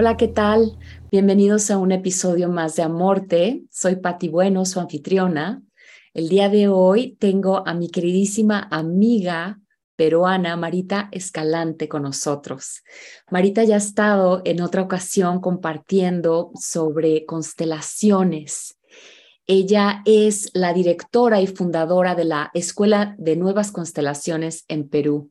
[0.00, 0.78] Hola, ¿qué tal?
[1.10, 3.64] Bienvenidos a un episodio más de Amorte.
[3.68, 5.60] Soy Pati Bueno, su anfitriona.
[6.14, 9.58] El día de hoy tengo a mi queridísima amiga
[9.96, 12.84] peruana Marita Escalante con nosotros.
[13.28, 18.77] Marita ya ha estado en otra ocasión compartiendo sobre constelaciones
[19.50, 25.30] ella es la directora y fundadora de la Escuela de Nuevas Constelaciones en Perú.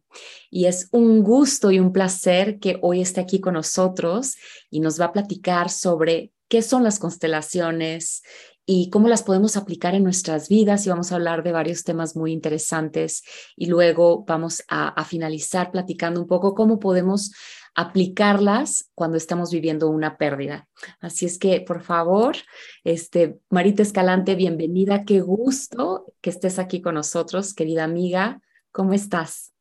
[0.49, 4.35] Y es un gusto y un placer que hoy esté aquí con nosotros
[4.71, 8.23] y nos va a platicar sobre qué son las constelaciones
[8.65, 12.15] y cómo las podemos aplicar en nuestras vidas y vamos a hablar de varios temas
[12.15, 13.23] muy interesantes
[13.55, 17.31] y luego vamos a, finalizar platicando un poco cómo podemos
[17.77, 20.67] aplicarlas cuando estamos viviendo una pérdida.
[20.99, 22.35] Así es que, por favor,
[22.83, 25.05] este, Marita Escalante, bienvenida.
[25.05, 28.41] Qué gusto que estés aquí con nosotros, querida amiga.
[28.71, 29.53] ¿Cómo estás?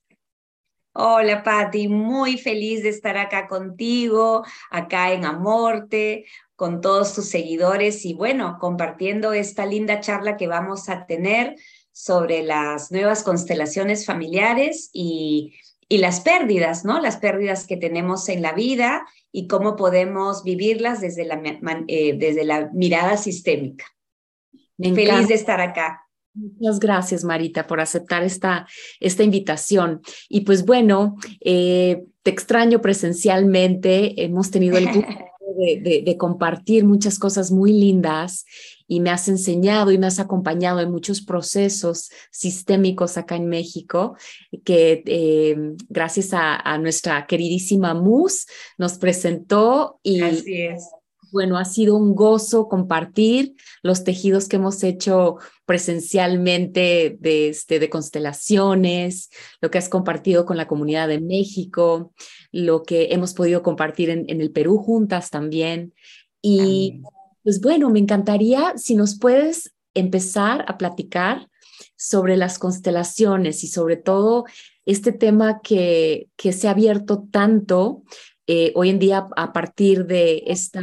[0.95, 1.89] Hola, Patti.
[1.89, 6.25] Muy feliz de estar acá contigo, acá en Amorte,
[6.57, 11.55] con todos tus seguidores y bueno, compartiendo esta linda charla que vamos a tener
[11.93, 15.55] sobre las nuevas constelaciones familiares y
[15.89, 17.01] y las pérdidas, ¿no?
[17.01, 21.41] Las pérdidas que tenemos en la vida y cómo podemos vivirlas desde la,
[21.87, 23.85] eh, desde la mirada sistémica.
[24.79, 26.03] Feliz de estar acá.
[26.35, 28.67] Muchas gracias, Marita, por aceptar esta,
[29.01, 30.03] esta invitación.
[30.29, 34.23] Y pues bueno, eh, te extraño presencialmente.
[34.23, 35.09] Hemos tenido el gusto
[35.57, 38.45] de, compartir muchas cosas muy lindas
[38.87, 44.17] y me has enseñado y me has acompañado en muchos procesos sistémicos acá en México,
[44.65, 45.57] que eh,
[45.89, 48.47] gracias a, nuestra queridísima Mus
[48.79, 50.85] nos presentó y Así es.
[51.37, 57.91] Bueno, ha sido un gozo compartir los tejidos que hemos hecho presencialmente de, este, de
[57.91, 59.29] constelaciones,
[59.61, 62.15] lo que has compartido con la comunidad de México,
[62.53, 65.93] lo que hemos podido compartir en, en el Perú juntas también.
[66.41, 67.03] Y
[67.45, 71.51] pues bueno, me encantaría si nos puedes empezar a platicar
[71.97, 74.47] sobre las constelaciones y sobre todo
[74.87, 78.05] este tema que, que se ha abierto tanto
[78.47, 80.83] eh, hoy en día a partir de esta,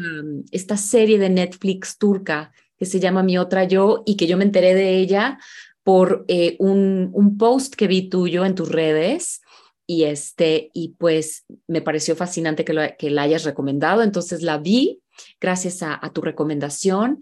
[0.52, 4.44] esta serie de Netflix turca que se llama Mi Otra Yo y que yo me
[4.44, 5.40] enteré de ella
[5.84, 9.42] por eh, un, un post que vi tuyo en tus redes
[9.86, 14.58] y este y pues me pareció fascinante que, lo, que la hayas recomendado entonces la
[14.58, 15.04] vi
[15.40, 17.22] gracias a, tu recomendación.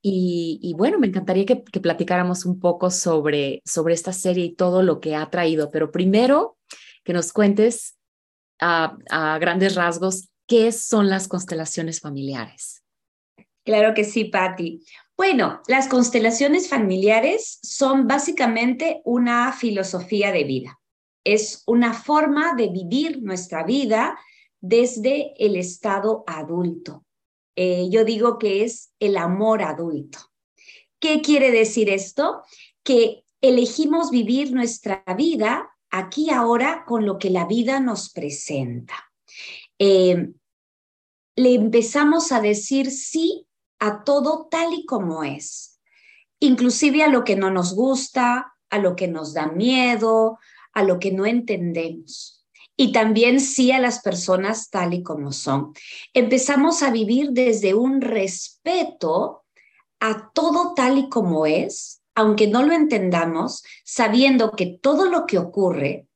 [0.00, 5.00] Y, bueno, me encantaría que, platicáramos un poco sobre, sobre esta serie y todo lo
[5.00, 6.56] que ha traído, pero primero
[7.04, 7.97] que nos cuentes
[8.60, 12.82] a, grandes rasgos qué son las constelaciones familiares.
[13.64, 14.82] Claro que sí, Patti.
[15.16, 20.80] Bueno, las constelaciones familiares son básicamente una filosofía de vida.
[21.24, 24.18] Es una forma de vivir nuestra vida
[24.60, 27.04] desde el estado adulto.
[27.56, 30.18] Eh, yo digo que es el amor adulto.
[31.00, 32.42] ¿Qué quiere decir esto?
[32.82, 38.94] Que elegimos vivir nuestra vida aquí ahora con lo que la vida nos presenta.
[39.78, 40.30] Eh,
[41.36, 43.46] le empezamos a decir sí
[43.78, 45.80] a todo tal y como es,
[46.40, 50.38] inclusive a lo que no nos gusta, a lo que nos da miedo,
[50.72, 52.38] a lo que no entendemos
[52.80, 55.72] y también sí a las personas tal y como son.
[56.14, 59.44] Empezamos a vivir desde un respeto
[59.98, 65.38] a todo tal y como es, aunque no lo entendamos, sabiendo que todo lo que
[65.38, 66.08] ocurre,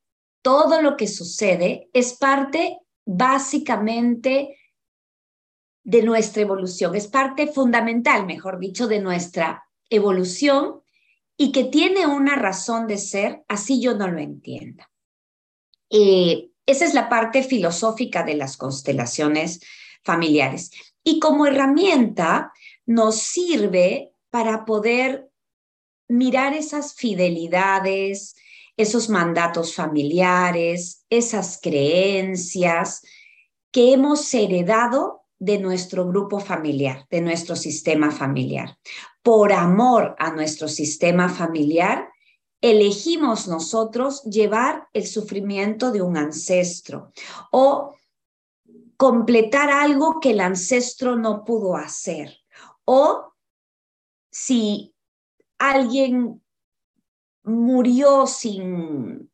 [0.42, 4.58] todo lo que sucede es parte básicamente
[5.84, 10.80] de nuestra evolución, es parte fundamental, mejor dicho, de nuestra evolución
[11.36, 14.90] y que tiene una razón de ser, así yo no lo entienda.
[15.88, 19.60] Eh, esa es la parte filosófica de las constelaciones
[20.02, 20.72] familiares.
[21.04, 22.52] Y como herramienta
[22.86, 25.28] nos sirve para poder
[26.12, 28.36] mirar esas fidelidades,
[28.76, 33.02] esos mandatos familiares, esas creencias
[33.70, 38.78] que hemos heredado de nuestro grupo familiar, de nuestro sistema familiar.
[39.22, 42.08] Por amor a nuestro sistema familiar,
[42.60, 47.12] elegimos nosotros llevar el sufrimiento de un ancestro
[47.50, 47.96] o
[48.96, 52.38] completar algo que el ancestro no pudo hacer.
[52.84, 53.32] O
[54.30, 54.91] si
[55.70, 56.42] alguien
[57.44, 59.30] murió sin,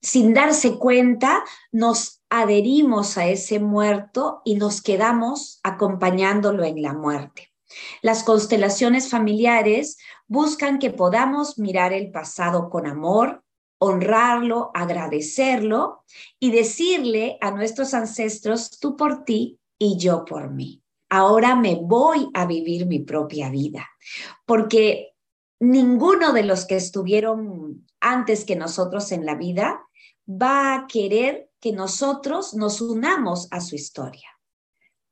[0.00, 7.52] sin darse cuenta, nos adherimos a ese muerto y nos quedamos acompañándolo en la muerte.
[8.02, 9.96] Las constelaciones familiares
[10.26, 13.42] buscan que podamos mirar el pasado con amor,
[13.78, 16.04] honrarlo, agradecerlo
[16.38, 20.82] y decirle a nuestros ancestros, tú por ti y yo por mí.
[21.08, 23.88] Ahora me voy a vivir mi propia vida,
[24.46, 25.11] porque
[25.62, 29.80] ninguno de los que estuvieron antes que nosotros en la vida
[30.28, 34.28] va a querer que nosotros nos unamos a su historia.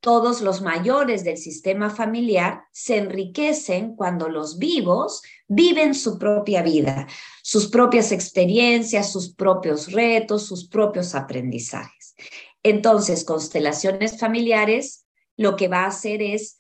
[0.01, 7.07] Todos los mayores del sistema familiar se enriquecen cuando los vivos viven su propia vida,
[7.45, 12.17] sus propias experiencias, sus propios retos, sus propios aprendizajes.
[12.65, 15.07] Entonces, constelaciones familiares
[15.37, 16.57] lo que va a hacer es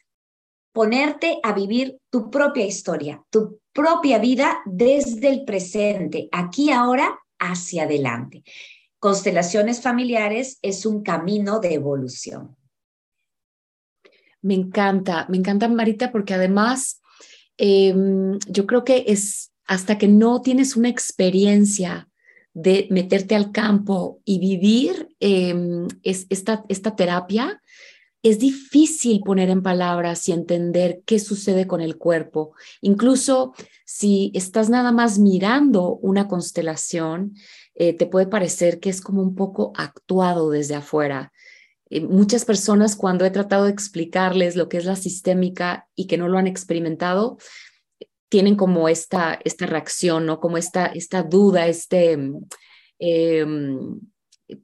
[0.72, 7.84] ponerte a vivir tu propia historia, tu propia vida desde el presente, aquí ahora, hacia
[7.84, 8.42] adelante.
[8.98, 12.56] Constelaciones familiares es un camino de evolución.
[14.42, 17.00] Me encanta, me encanta Marita porque además
[17.56, 22.08] em, yo creo que es hasta que no tienes una experiencia
[22.52, 27.62] de meterte al campo y vivir em, es, esta, esta terapia,
[28.22, 32.54] es difícil poner en palabras y entender qué sucede con el cuerpo.
[32.82, 37.34] Incluso si estás nada más mirando una constelación,
[37.74, 41.32] eh, te puede parecer que es como un poco actuado desde afuera.
[41.88, 46.18] Eh, muchas personas cuando he tratado de explicarles lo que es la sistémica y que
[46.18, 47.38] no lo han experimentado,
[48.28, 50.40] tienen como esta, esta reacción, ¿no?
[50.40, 52.18] Como esta, esta duda, este,
[52.98, 54.00] em,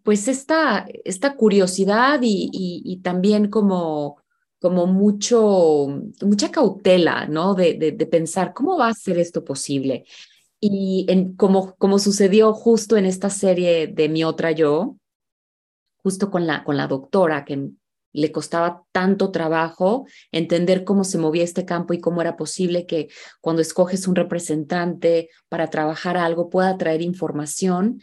[0.03, 4.23] pues esta, esta curiosidad y, también como,
[4.61, 5.87] como mucho,
[6.23, 7.55] mucha cautela, ¿no?
[7.55, 10.05] De, de, pensar, ¿cómo va a ser esto posible?
[10.61, 11.07] Y
[11.37, 14.97] como, como sucedió justo en esta serie de Mi Otra Yo,
[15.99, 17.71] justo con la, con la doctora, que
[18.17, 23.09] le costaba tanto trabajo entender cómo se movía este campo y cómo era posible que
[23.43, 28.01] cuando escoges un representante para trabajar algo pueda traer información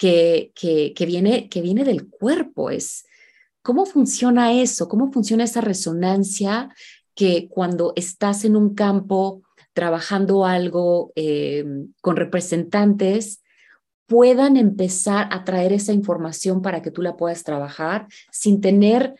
[0.00, 2.70] que, que, viene, que viene del cuerpo.
[2.70, 3.04] Es,
[3.60, 4.88] ¿Cómo funciona eso?
[4.88, 6.74] ¿Cómo funciona esa resonancia
[7.14, 9.42] que cuando estás en un campo
[9.74, 11.66] trabajando algo eh,
[12.00, 13.42] con representantes,
[14.06, 19.14] puedan empezar a traer esa información para que tú la puedas trabajar sin tener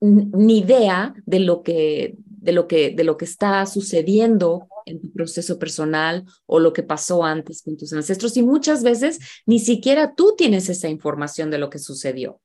[0.00, 5.12] ni idea de lo que de lo que de lo que está sucediendo en tu
[5.12, 10.14] proceso personal o lo que pasó antes con tus ancestros y muchas veces ni siquiera
[10.14, 12.40] tú tienes esa información de lo que sucedió.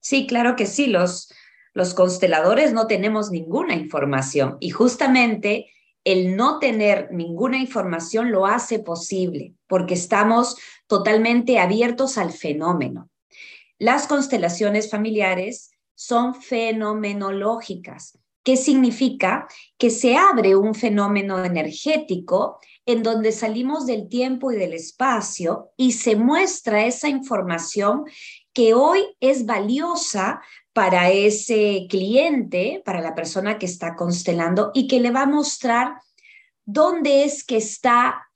[0.00, 1.30] Sí, claro que sí, los
[1.74, 5.70] los consteladores no tenemos ninguna información y justamente
[6.02, 10.56] el no tener ninguna información lo hace posible, porque estamos
[10.86, 13.10] totalmente abiertos al fenómeno.
[13.78, 18.18] Las constelaciones familiares son fenomenológicas.
[18.48, 19.46] ¿Qué significa?
[19.76, 25.92] Que se abre un fenómeno energético en donde salimos del tiempo y del espacio y
[25.92, 28.04] se muestra esa información
[28.54, 30.40] que hoy es valiosa
[30.72, 36.00] para ese cliente, para la persona que está constelando y que le va a mostrar
[36.64, 38.27] dónde es que está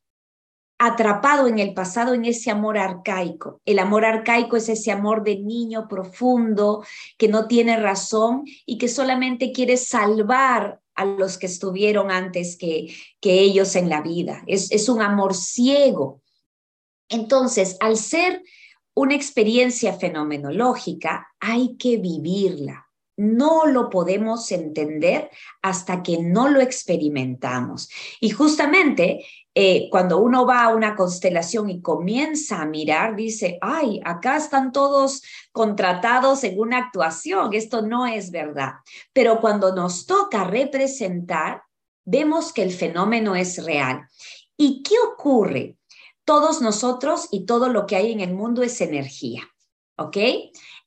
[0.84, 3.60] atrapado en el pasado en ese amor arcaico.
[3.64, 6.84] El amor arcaico es ese amor de niño profundo
[7.16, 12.92] que no tiene razón y que solamente quiere salvar a los que estuvieron antes que,
[13.20, 14.42] que ellos en la vida.
[14.48, 16.20] Es, es un amor ciego.
[17.08, 18.42] Entonces, al ser
[18.94, 22.88] una experiencia fenomenológica, hay que vivirla.
[23.16, 25.30] No lo podemos entender
[25.62, 27.88] hasta que no lo experimentamos.
[28.20, 34.00] Y justamente eh, cuando uno va a una constelación y comienza a mirar, dice, ay,
[34.04, 38.74] acá están todos contratados en una actuación, esto no es verdad.
[39.12, 41.62] Pero cuando nos toca representar,
[42.04, 44.08] vemos que el fenómeno es real.
[44.56, 45.76] ¿Y qué ocurre?
[46.24, 49.42] todos nosotros y todo lo que hay en el mundo es energía,
[49.96, 50.16] ¿ok?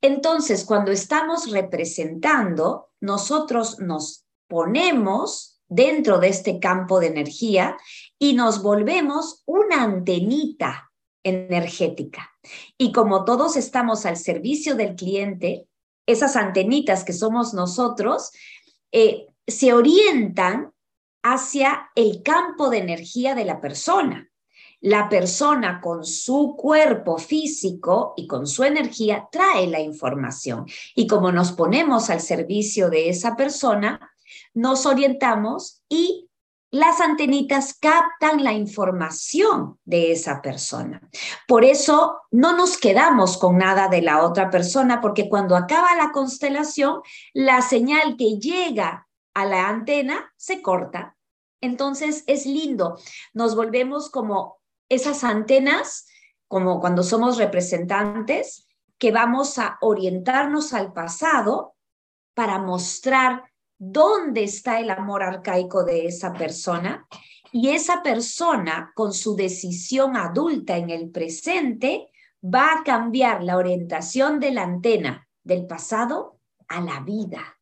[0.01, 7.75] Entonces, cuando estamos representando, nosotros nos ponemos dentro de este campo de energía
[8.25, 10.91] y nos volvemos una antenita
[11.23, 12.31] energética.
[12.75, 15.67] Y como todos estamos al servicio del cliente,
[16.07, 18.31] esas antenitas que somos nosotros
[18.91, 20.71] eh, se orientan
[21.21, 24.27] hacia el campo de energía de la persona
[24.81, 30.65] la persona con su cuerpo físico y con su energía trae la información.
[30.93, 34.11] Y como nos ponemos al servicio de esa persona,
[34.53, 36.24] nos orientamos y
[36.75, 41.01] las antenitas captan la información de esa persona.
[41.47, 46.11] Por eso no nos quedamos con nada de la otra persona, porque cuando acaba la
[46.11, 46.99] constelación,
[47.33, 51.15] la señal que llega a la antena se corta.
[51.61, 52.99] Entonces es lindo,
[53.33, 54.57] nos volvemos como
[54.89, 56.07] esas antenas,
[56.49, 58.67] como cuando somos representantes,
[58.97, 61.77] que vamos a orientarnos al pasado
[62.33, 63.45] para mostrar
[63.77, 67.07] dónde está el amor arcaico de esa persona
[67.51, 72.09] y esa persona con su decisión adulta en el presente
[72.43, 77.59] va a cambiar la orientación de la antena del pasado a la vida,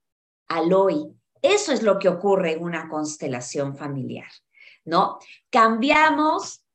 [0.48, 1.14] al hoy.
[1.42, 4.30] Eso es lo que ocurre en una constelación familiar,
[4.86, 5.20] ¿no?
[5.50, 6.66] Cambiamos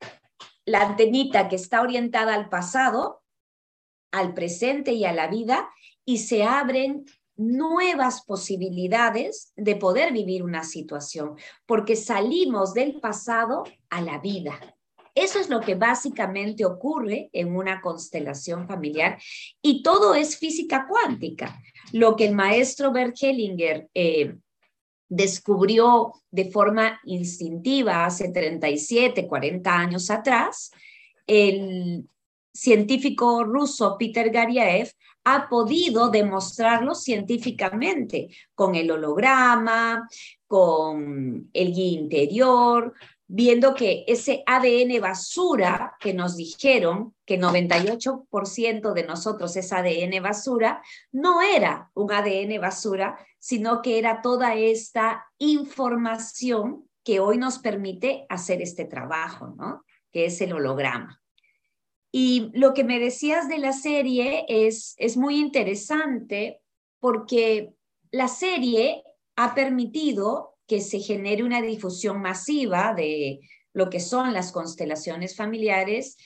[0.65, 3.23] la antenita que está orientada al pasado,
[4.13, 5.71] al presente y a la vida
[6.05, 7.07] y se abren
[7.39, 14.59] nuevas posibilidades de poder vivir una situación, porque salimos del pasado a la vida.
[15.15, 19.21] Eso es lo que básicamente ocurre en una constelación familiar
[19.63, 21.61] y todo es física cuántica.
[21.93, 24.37] Lo que el maestro Bert Hellinger eh,
[25.09, 30.71] descubrió de forma instintiva hace 37, 40 años atrás,
[31.27, 32.09] el
[32.59, 34.91] científico ruso Peter Garyaev
[35.25, 40.09] ha podido demostrarlo científicamente con el holograma,
[40.47, 42.95] con el guía interior,
[43.29, 50.83] viendo que ese ADN basura que nos dijeron, que 98% de nosotros es ADN basura,
[51.13, 58.27] no era un ADN basura, sino que era toda esta información que hoy nos permite
[58.29, 59.85] hacer este trabajo, ¿no?
[60.11, 61.21] Que es el holograma.
[62.21, 66.61] Y lo que me decías de la serie es, es muy interesante
[66.99, 67.75] porque
[68.11, 69.05] la serie
[69.37, 73.39] ha permitido que se genere una difusión masiva de
[73.73, 76.17] lo que son las constelaciones familiares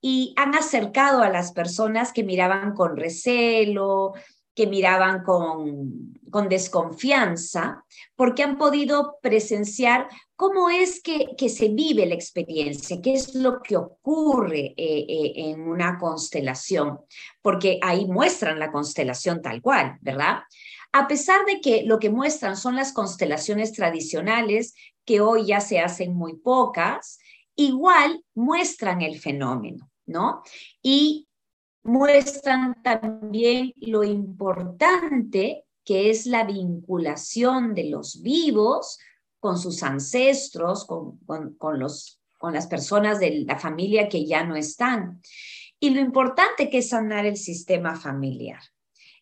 [0.00, 4.14] y han acercado a las personas que miraban con recelo,
[4.56, 7.84] que miraban con, con desconfianza,
[8.16, 13.60] porque han podido presenciar cómo es que, que, se vive la experiencia, qué es lo
[13.60, 17.00] que ocurre eh, eh, en una constelación,
[17.42, 20.38] porque ahí muestran la constelación tal cual, ¿verdad?
[20.90, 25.80] A pesar de que lo que muestran son las constelaciones tradicionales, que hoy ya se
[25.80, 27.18] hacen muy pocas,
[27.56, 30.42] igual muestran el fenómeno, ¿no?
[30.82, 31.25] Y
[31.86, 38.98] muestran también lo importante que es la vinculación de los vivos
[39.38, 41.18] con sus ancestros, con,
[41.56, 45.22] con, los, con las personas de la familia que ya no están.
[45.78, 48.60] Y lo importante que es sanar el sistema familiar.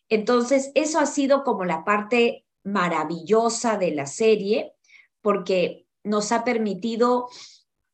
[0.09, 4.73] Entonces, eso ha sido como la parte maravillosa de la serie,
[5.21, 7.27] porque nos ha permitido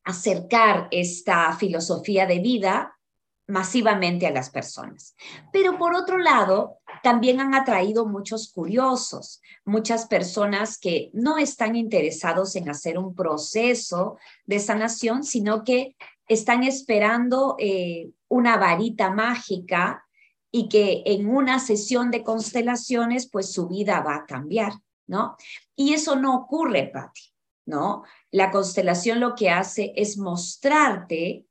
[0.04, 2.98] acercar esta filosofía de vida
[3.52, 5.14] masivamente a las personas.
[5.52, 12.56] Pero por otro lado, también han atraído muchos curiosos, muchas personas que no están interesados
[12.56, 15.98] en hacer un proceso de sanación, sino que
[16.30, 20.06] están esperando eh, una varita mágica
[20.50, 24.72] y que en una sesión de constelaciones, pues su vida va a cambiar,
[25.08, 25.36] ¿no?
[25.76, 27.34] Y eso no ocurre, Patti,
[27.66, 28.04] ¿no?
[28.32, 31.48] La constelación lo que hace es mostrarte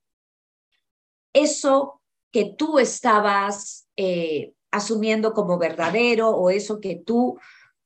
[1.32, 2.00] eso
[2.32, 7.38] que tú estabas eh, asumiendo como verdadero o eso que tú,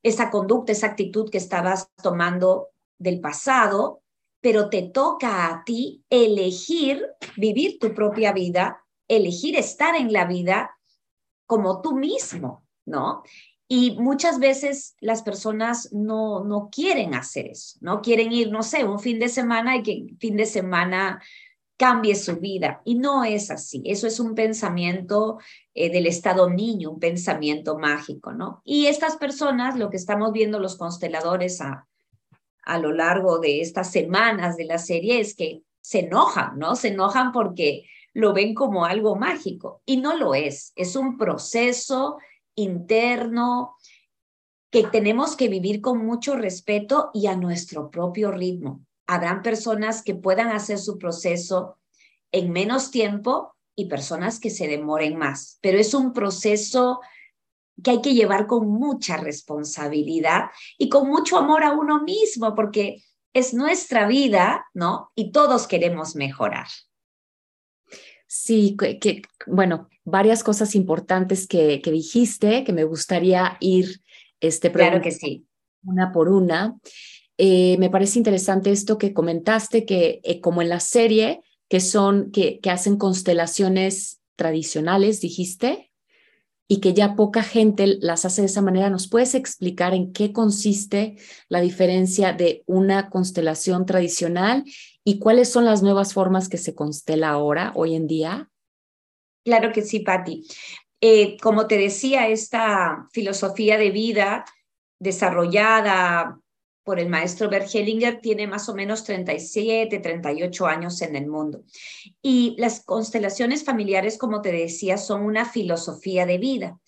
[0.03, 4.03] esa conducta, esa actitud que estabas tomando del pasado,
[4.41, 10.77] pero te toca a ti elegir vivir tu propia vida, elegir estar en la vida
[11.47, 13.23] como tú mismo, ¿no?
[13.67, 18.85] Y muchas veces las personas no, no quieren hacer eso, no quieren ir, no sé,
[18.85, 21.23] un fin de semana y que fin de semana
[21.77, 22.81] cambie su vida.
[22.85, 23.83] Y no es así.
[23.85, 25.39] Eso es un pensamiento
[25.75, 28.63] eh, del estado niño, un pensamiento mágico, ¿no?
[28.65, 31.87] Y estas personas, lo que estamos viendo los consteladores a,
[32.63, 36.77] a lo largo de estas semanas de la serie es que se enojan, ¿no?
[36.77, 40.73] Se enojan porque lo ven como algo mágico y no lo es.
[40.77, 42.19] Es un proceso
[42.55, 43.75] interno
[44.71, 50.15] que tenemos que vivir con mucho respeto y a nuestro propio ritmo habrán personas que
[50.15, 51.79] puedan hacer su proceso
[52.33, 57.01] en menos tiempo y personas que se demoren más, pero es un proceso
[57.83, 60.45] que hay que llevar con mucha responsabilidad
[60.79, 65.11] y con mucho amor a uno mismo, porque es nuestra vida, ¿no?
[65.17, 66.69] Y todos queremos mejorar.
[68.29, 74.01] Sí, que, bueno, varias cosas importantes que, que, dijiste, que me gustaría ir
[74.41, 75.47] este, claro que sí.
[75.85, 76.77] una por una.
[77.39, 82.31] Eh, me parece interesante esto que comentaste, que eh, como en la serie, que son,
[82.31, 85.91] que, que hacen constelaciones tradicionales, dijiste,
[86.67, 88.89] y que ya poca gente las hace de esa manera.
[88.89, 91.17] ¿Nos puedes explicar en qué consiste
[91.49, 94.65] la diferencia de una constelación tradicional
[95.05, 98.51] y cuáles son las nuevas formas que se constela ahora, hoy en día?
[99.45, 100.47] Claro que sí, Patti.
[101.01, 104.47] Eh, como te decía, esta filosofía de vida
[104.99, 106.41] desarrollada
[106.85, 111.65] por el maestro Bergelinger, tiene más o menos 37, 38 años en el mundo.
[112.23, 116.79] Y las constelaciones familiares, como te decía, son una filosofía de vida.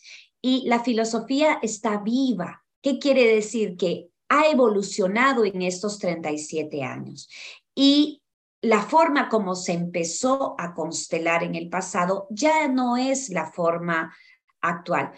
[0.43, 2.63] Y la filosofía está viva.
[2.83, 3.77] ¿Qué quiere decir?
[3.77, 7.29] Que ha evolucionado en estos 37 años.
[7.75, 8.23] Y
[8.61, 14.15] la forma como se empezó a constelar en el pasado ya no es la forma
[14.61, 15.13] actual.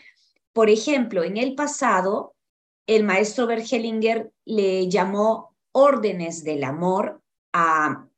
[0.52, 2.34] Por ejemplo, en el pasado,
[2.88, 8.08] el maestro Bergelinger le llamó órdenes del amor a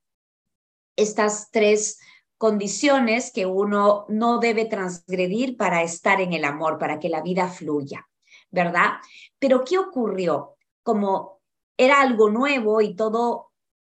[0.96, 1.98] estas tres
[2.38, 7.48] condiciones que uno no debe transgredir para estar en el amor, para que la vida
[7.48, 8.08] fluya,
[8.50, 8.92] ¿verdad?
[9.40, 10.56] Pero ¿qué ocurrió?
[10.84, 11.40] Como
[11.76, 13.50] era algo nuevo y todo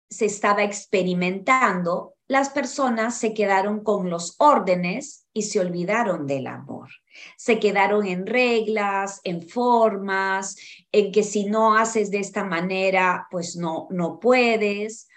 [0.10, 6.90] se estaba experimentando, las personas se quedaron con los órdenes y se olvidaron del amor.
[7.38, 10.56] Se quedaron en reglas, en formas,
[10.92, 15.08] en que si no haces de esta manera, pues no, no puedes.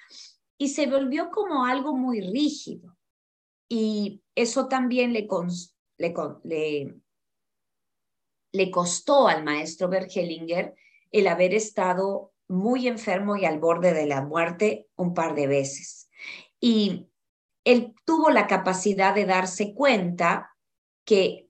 [0.59, 2.97] Y se volvió como algo muy rígido.
[3.69, 5.29] Y eso también le,
[8.53, 10.75] le, costó al maestro Bergelinger
[11.11, 16.06] el haber estado muy enfermo y al borde de la muerte un par de veces.
[16.61, 17.09] Y
[17.65, 20.57] él tuvo la capacidad de darse cuenta
[21.05, 21.49] que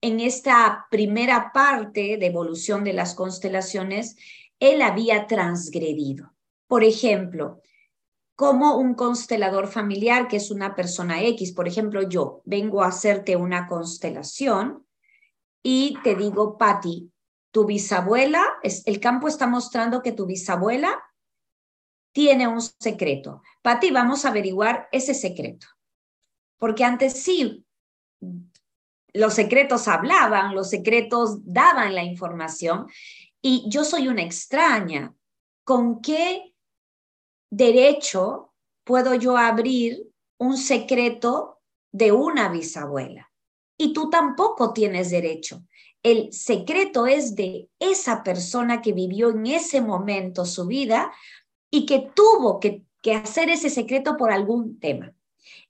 [0.00, 4.16] en esta primera parte de evolución de las constelaciones,
[4.60, 6.34] él había transgredido.
[6.66, 7.62] Por ejemplo,
[8.36, 13.34] como un constelador familiar, que es una persona X, por ejemplo, yo vengo a hacerte
[13.34, 14.86] una constelación
[15.62, 17.10] y te digo, Patti,
[17.50, 21.02] tu bisabuela, el campo está mostrando que tu bisabuela
[22.18, 23.42] tiene un secreto.
[23.62, 25.68] Pati, vamos a averiguar ese secreto.
[26.58, 27.64] Porque antes sí,
[29.12, 32.88] los secretos hablaban, los secretos daban la información
[33.40, 35.14] y yo soy una extraña.
[35.62, 36.56] ¿Con qué
[37.50, 41.60] derecho puedo yo abrir un secreto
[41.92, 43.30] de una bisabuela?
[43.76, 45.62] Y tú tampoco tienes derecho.
[46.02, 51.12] El secreto es de esa persona que vivió en ese momento su vida
[51.70, 55.14] y que tuvo que, hacer ese secreto por algún tema.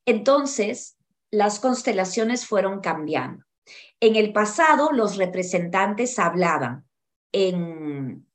[0.04, 0.96] Entonces,
[1.30, 3.44] las constelaciones fueron cambiando.
[4.00, 6.88] En el pasado, los representantes hablaban.
[7.30, 8.26] En,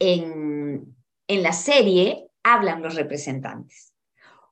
[0.00, 0.96] en,
[1.28, 3.94] en la serie, hablan los representantes.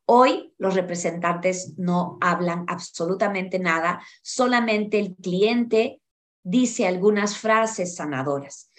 [0.04, 6.00] Hoy los representantes no hablan absolutamente nada, solamente el cliente
[6.42, 8.70] dice algunas frases sanadoras.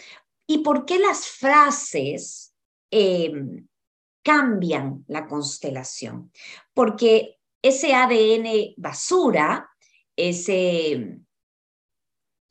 [0.47, 2.49] ¿Y por qué las frases
[2.91, 3.67] em,
[4.23, 6.32] cambian la constelación?
[6.73, 9.69] Porque ese ADN basura,
[10.15, 11.19] ese,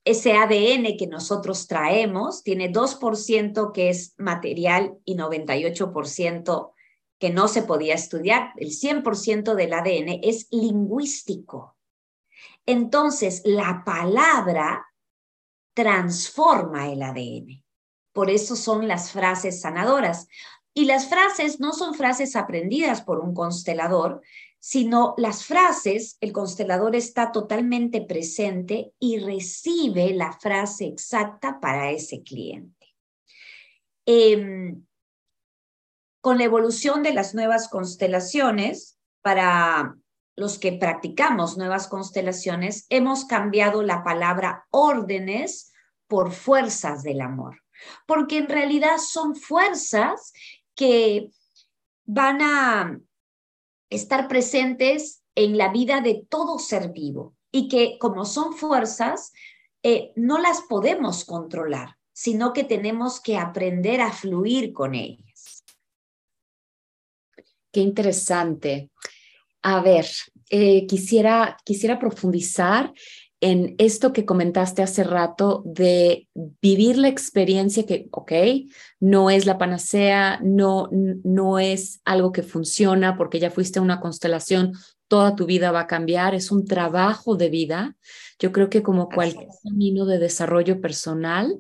[0.05, 6.73] ese ADN que nosotros traemos, tiene 2% que es material y 98%
[7.19, 8.53] que no se podía estudiar.
[8.57, 11.77] El 100% del ADN es lingüístico.
[12.65, 14.87] Entonces, la palabra
[15.75, 17.65] transforma el ADN.
[18.13, 20.29] Por eso son las frases sanadoras.
[20.75, 24.23] Y las frases no son frases aprendidas por un constelador,
[24.61, 32.23] sino las frases, el constelador está totalmente presente y recibe la frase exacta para ese
[32.23, 32.95] cliente.
[34.05, 34.85] Em,
[36.21, 39.97] con la evolución de las nuevas constelaciones, para
[40.37, 45.73] los que practicamos nuevas constelaciones, hemos cambiado la palabra órdenes
[46.07, 47.63] por fuerzas del amor,
[48.07, 50.33] porque en realidad son fuerzas
[50.75, 51.31] que
[52.05, 53.01] van a
[53.91, 59.33] estar presentes en la vida de todo ser vivo y que como son fuerzas,
[59.83, 65.65] eh, no las podemos controlar, sino que tenemos que aprender a fluir con ellas.
[67.73, 68.91] Qué interesante.
[69.63, 70.07] A ver,
[70.51, 72.93] eh, quisiera, quisiera profundizar
[73.41, 76.29] en esto que comentaste hace rato de
[76.61, 78.33] vivir la experiencia que, ok,
[79.01, 84.01] no es la panacea, no, no es algo que funciona porque ya fuiste a una
[84.01, 84.73] constelación,
[85.07, 87.97] toda tu vida va a cambiar, es un trabajo de vida.
[88.39, 91.57] Yo creo que como cualquier camino de desarrollo personal,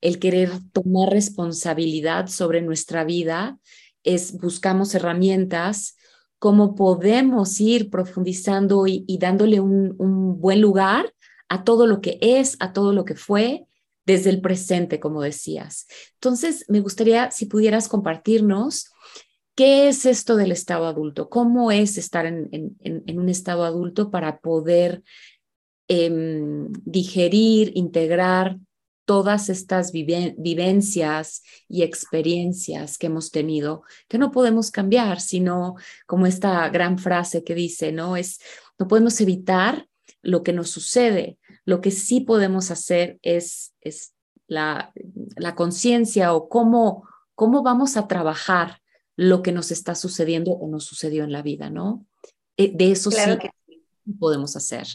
[0.00, 3.58] el querer tomar responsabilidad sobre nuestra vida
[4.04, 5.96] es buscamos herramientas
[6.38, 9.96] cómo podemos ir profundizando y, dándole un,
[10.38, 11.12] buen lugar
[11.48, 13.66] a todo lo que es, a todo lo que fue,
[14.04, 15.86] desde el presente, como decías.
[16.14, 18.92] Entonces, me gustaría si pudieras compartirnos
[19.56, 22.76] qué es esto del estado adulto, cómo es estar en,
[23.18, 25.02] un estado adulto para poder
[25.88, 28.58] em, digerir, integrar
[29.06, 36.68] todas estas vivencias y experiencias que hemos tenido que no podemos cambiar, sino como esta
[36.70, 38.40] gran frase que dice, no es
[38.78, 39.88] no podemos evitar
[40.26, 44.12] lo que nos sucede, lo que sí podemos hacer es, es
[44.48, 44.92] la,
[45.36, 48.82] la conciencia o cómo, cómo vamos a trabajar
[49.14, 52.04] lo que nos está sucediendo o nos sucedió en la vida, ¿no?
[52.56, 53.50] Eh, de eso sí que
[54.18, 54.88] podemos hacer.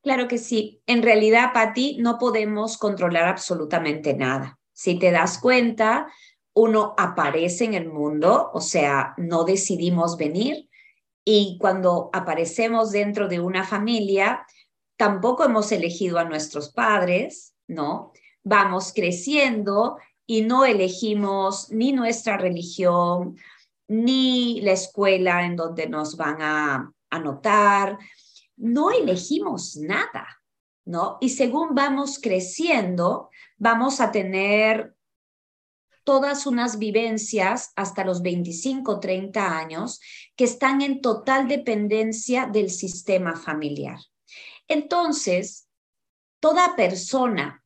[0.00, 0.80] Claro que sí.
[0.86, 4.58] En realidad, Patti, no podemos controlar absolutamente nada.
[4.72, 6.06] Si te das cuenta,
[6.54, 10.69] uno aparece en el mundo, o sea, no decidimos venir.
[11.24, 14.46] Y cuando aparecemos dentro de una familia,
[14.96, 18.12] tampoco hemos elegido a nuestros padres, ¿no?
[18.42, 23.36] Vamos creciendo y no elegimos ni nuestra religión,
[23.88, 27.98] ni la escuela en donde nos van a anotar,
[28.56, 30.42] no elegimos nada,
[30.84, 31.18] ¿no?
[31.20, 34.94] Y según vamos creciendo, vamos a tener
[36.10, 40.00] todas unas vivencias hasta los 25, 30 años
[40.34, 44.00] que están en total dependencia del sistema familiar.
[44.66, 45.68] Entonces,
[46.40, 47.62] toda persona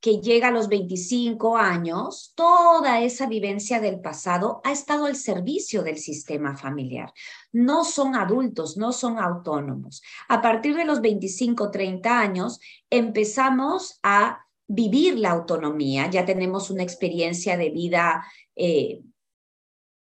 [0.00, 5.82] que llega a los 25 años, toda esa vivencia del pasado ha estado al servicio
[5.82, 7.12] del sistema familiar.
[7.52, 10.00] No son adultos, no son autónomos.
[10.30, 16.82] A partir de los 25, 30 años, empezamos a vivir la autonomía, ya tenemos una
[16.82, 18.24] experiencia de vida
[18.56, 19.02] eh,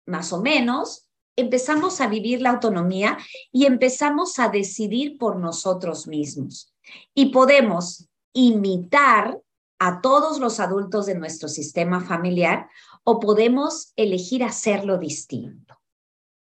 [0.06, 3.16] más o menos, empezamos a vivir la autonomía
[3.52, 6.74] y empezamos a decidir por nosotros mismos.
[7.14, 9.40] Y podemos imitar
[9.78, 12.68] a todos los adultos de nuestro sistema familiar
[13.04, 15.76] o podemos elegir hacerlo distinto.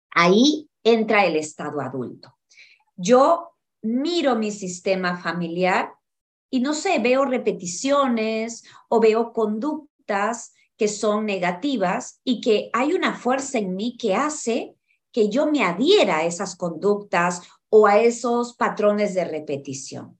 [0.09, 2.37] Ahí entra el estado adulto.
[2.97, 5.93] Yo miro mi sistema familiar
[6.51, 13.15] y no sé, veo repeticiones o veo conductas que son negativas y que hay una
[13.15, 14.75] fuerza en mí que hace
[15.11, 20.19] que yo me adhiera a esas conductas o a esos patrones de repetición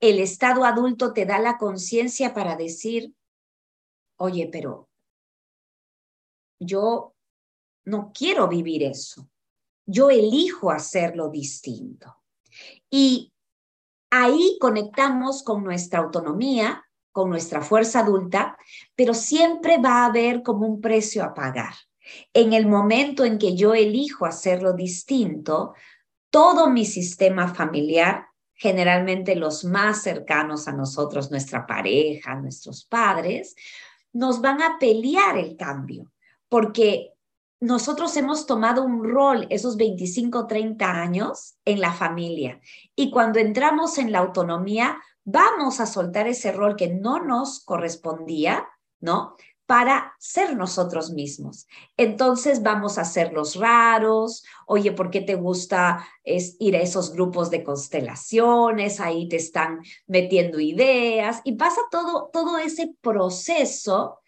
[0.00, 3.14] el estado adulto te da la conciencia para decir,
[4.16, 4.88] oye, pero
[6.58, 7.14] yo
[7.84, 9.28] no quiero vivir eso.
[9.84, 12.16] Yo elijo hacerlo distinto.
[12.90, 13.29] Y
[14.10, 18.56] ahí conectamos con nuestra autonomía, con nuestra fuerza adulta,
[18.94, 21.74] pero siempre va a haber como un precio a pagar.
[22.32, 25.74] En el momento en que yo elijo hacerlo distinto,
[26.30, 28.26] todo mi sistema familiar
[28.60, 33.56] generalmente los más cercanos a nosotros, nuestra pareja, nuestros padres,
[34.12, 36.12] nos van a pelear el cambio,
[36.46, 37.09] porque
[37.60, 42.60] nosotros hemos tomado un rol esos 25, 30 años en la familia
[42.96, 48.66] y cuando entramos en la autonomía, vamos a soltar ese rol que no nos correspondía,
[49.00, 49.36] ¿no?
[49.70, 51.68] para ser nosotros mismos.
[51.96, 57.50] Entonces vamos a ser los raros, oye, ¿por qué te gusta ir a esos grupos
[57.50, 58.98] de constelaciones?
[58.98, 64.18] Ahí te están metiendo ideas y pasa todo, todo ese proceso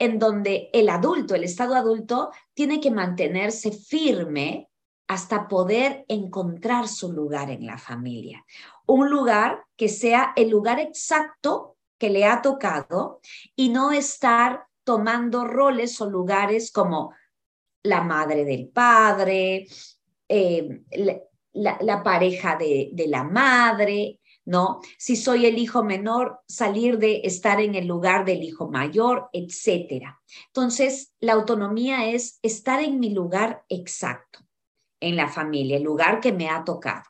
[0.00, 4.70] en donde el adulto, el estado adulto, tiene que mantenerse firme
[5.06, 8.44] hasta poder encontrar su lugar en la familia.
[8.86, 13.20] Un lugar que sea el lugar exacto que le ha tocado
[13.54, 17.12] y no estar tomando roles o lugares como
[17.82, 19.66] la madre del padre,
[20.28, 20.80] eh,
[21.52, 24.80] la, pareja de, de la madre, ¿no?
[24.98, 30.20] Si soy el hijo menor, salir de estar en el lugar del hijo mayor, etcétera.
[30.46, 34.40] Entonces, la autonomía es estar en mi lugar exacto,
[34.98, 37.04] en la familia, el lugar que me ha tocado.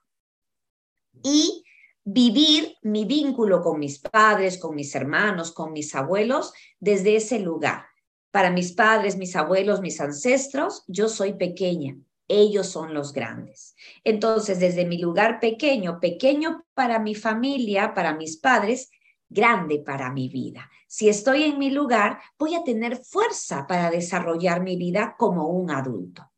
[1.22, 1.64] Y
[2.04, 7.86] vivir mi vínculo con mis padres, con mis hermanos, con mis abuelos desde ese lugar.
[8.30, 11.96] Para mis padres, mis abuelos, mis ancestros, yo soy pequeña,
[12.30, 13.74] ellos son los grandes.
[14.04, 18.90] Entonces, desde mi lugar pequeño, pequeño para mi familia, para mis padres,
[19.28, 20.70] grande para mi vida.
[20.88, 25.70] Si estoy en mi lugar, voy a tener fuerza para desarrollar mi vida como un
[25.70, 26.30] adulto.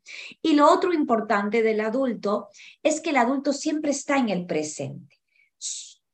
[0.43, 2.49] Y lo otro importante del adulto
[2.83, 5.23] es que el adulto siempre está en el presente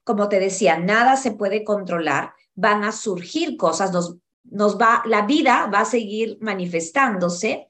[0.08, 5.26] como te decía, nada se puede controlar, van a surgir cosas, nos, nos va, la
[5.26, 7.68] vida va a seguir manifestándose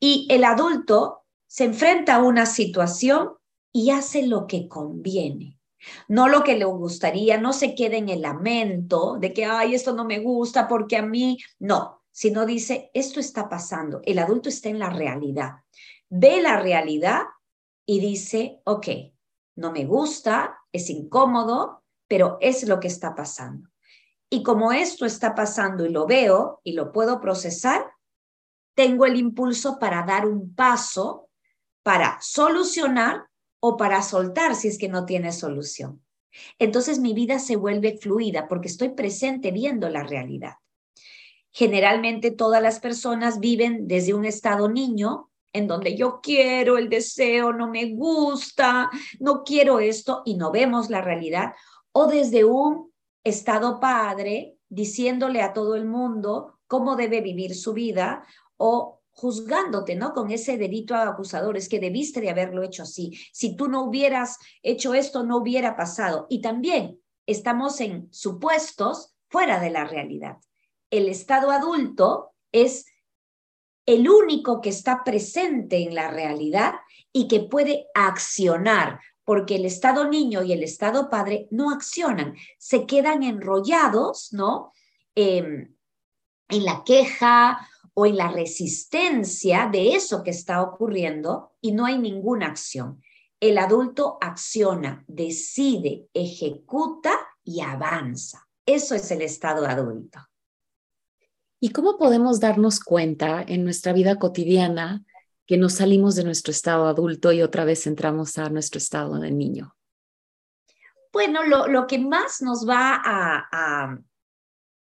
[0.00, 1.23] y el adulto
[1.54, 3.34] se enfrenta a una situación
[3.72, 5.60] y hace lo que conviene,
[6.08, 9.92] no lo que le gustaría, no se queda en el lamento de que, ay, esto
[9.92, 14.68] no me gusta porque a mí, no, sino dice, esto está pasando, el adulto está
[14.68, 15.52] en la realidad,
[16.08, 17.20] ve la realidad
[17.86, 18.88] y dice, ok,
[19.54, 23.68] no me gusta, es incómodo, pero es lo que está pasando.
[24.28, 27.92] Y como esto está pasando y lo veo y lo puedo procesar,
[28.74, 31.24] tengo el impulso para dar un paso
[31.84, 33.28] para solucionar
[33.60, 36.02] o para soltar si es que no tiene solución.
[36.58, 40.54] Entonces mi vida se vuelve fluida porque estoy presente viendo la realidad.
[41.52, 47.52] Generalmente todas las personas viven desde un estado niño en donde yo quiero el deseo,
[47.52, 51.52] no me gusta, no quiero esto y no vemos la realidad,
[51.92, 52.92] o desde un
[53.22, 60.12] estado padre diciéndole a todo el mundo cómo debe vivir su vida o juzgándote, ¿no?
[60.12, 63.12] Con ese delito acusador, es que debiste de haberlo hecho así.
[63.32, 66.26] Si tú no hubieras hecho esto, no hubiera pasado.
[66.28, 70.38] Y también estamos en supuestos fuera de la realidad.
[70.90, 72.86] El estado adulto es
[73.86, 76.74] el único que está presente en la realidad
[77.12, 82.86] y que puede accionar, porque el estado niño y el estado padre no accionan, se
[82.86, 84.72] quedan enrollados, ¿no?
[86.48, 91.96] en la queja o en la resistencia de eso que está ocurriendo y no hay
[91.98, 93.00] ninguna acción.
[93.40, 97.12] El adulto acciona, decide, ejecuta
[97.44, 98.48] y avanza.
[98.66, 100.18] Eso es el estado adulto.
[101.60, 105.04] ¿Y cómo podemos darnos cuenta en nuestra vida cotidiana
[105.46, 109.30] que nos salimos de nuestro estado adulto y otra vez entramos a nuestro estado de
[109.30, 109.76] niño?
[111.12, 113.98] Bueno, lo, que más nos va a,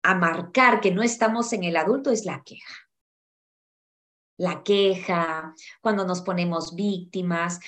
[0.03, 2.86] a marcar que no estamos en el adulto es la queja
[4.37, 7.61] la queja, cuando nos ponemos víctimas,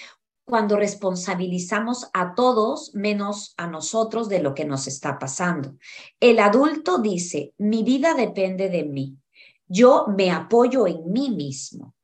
[0.44, 5.76] cuando responsabilizamos a todos menos a nosotros de lo que nos está pasando.
[6.20, 9.18] El adulto dice, mi vida depende de mí,
[9.66, 11.94] yo me apoyo en mí mismo.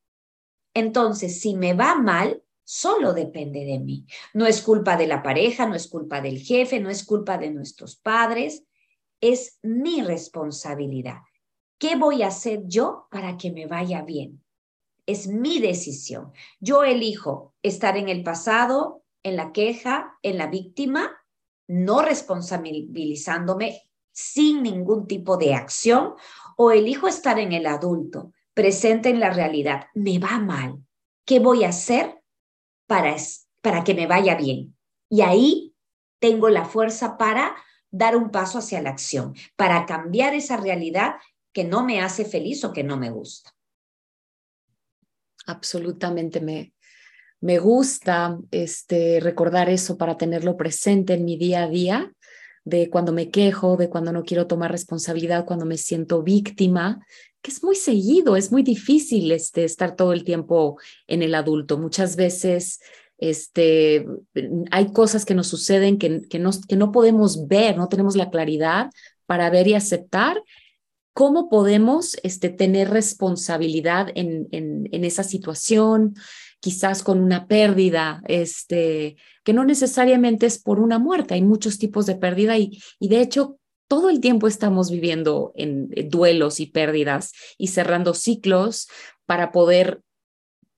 [0.75, 4.07] Entonces, si me va mal, solo depende de mí.
[4.35, 7.51] No es culpa de la pareja, no es culpa del jefe, no es culpa de
[7.51, 8.65] nuestros padres,
[9.23, 11.21] es mi responsabilidad.
[11.79, 14.44] ¿Qué voy a hacer yo para que me vaya bien?
[15.07, 16.33] Es mi decisión.
[16.61, 21.11] Yo elijo estar en el pasado, en la queja, en la víctima,
[21.67, 26.15] no responsabilizándome sin ningún tipo de acción,
[26.57, 29.87] o elijo estar en el adulto, presente en la realidad.
[29.95, 30.79] Me va mal.
[31.27, 32.23] ¿Qué voy a hacer
[32.87, 33.17] para,
[33.61, 34.77] para que me vaya bien?
[35.09, 35.75] Y ahí
[36.21, 37.57] tengo la fuerza para
[37.91, 41.15] dar un paso hacia la acción, para cambiar esa realidad
[41.53, 43.54] que no me hace feliz o que no me gusta
[45.47, 46.73] absolutamente me,
[47.41, 52.13] me gusta este, recordar eso para tenerlo presente en mi día a día,
[52.65, 57.05] de cuando me quejo, de cuando no quiero tomar responsabilidad, cuando me siento víctima,
[57.43, 61.77] que es muy seguido, es muy difícil este, estar todo el tiempo en el adulto.
[61.77, 62.81] Muchas veces
[63.19, 64.07] este,
[64.71, 68.91] hay cosas que nos suceden que, que, que no podemos ver, no tenemos la claridad
[69.27, 70.43] para ver y aceptar
[71.15, 74.49] ¿Cómo podemos este, tener responsabilidad en,
[74.93, 76.15] esa situación?
[76.61, 82.07] quizás con una pérdida, este, que no necesariamente es por una muerte, hay muchos tipos
[82.07, 87.33] de pérdida y, y de hecho todo el tiempo estamos viviendo en, duelos y pérdidas
[87.59, 88.89] y cerrando ciclos
[89.27, 90.01] para poder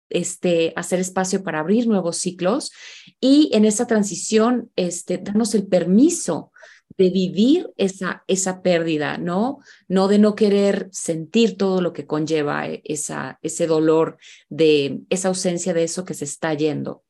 [0.09, 2.73] este, hacer espacio para abrir nuevos ciclos
[3.21, 6.53] y en esa transición este, darnos el permiso
[6.99, 9.59] de vivir esa, esa pérdida, ¿no?
[9.89, 14.19] No de no querer sentir todo lo que conlleva e, esa, ese dolor
[14.49, 17.05] de esa ausencia de eso que se está yendo.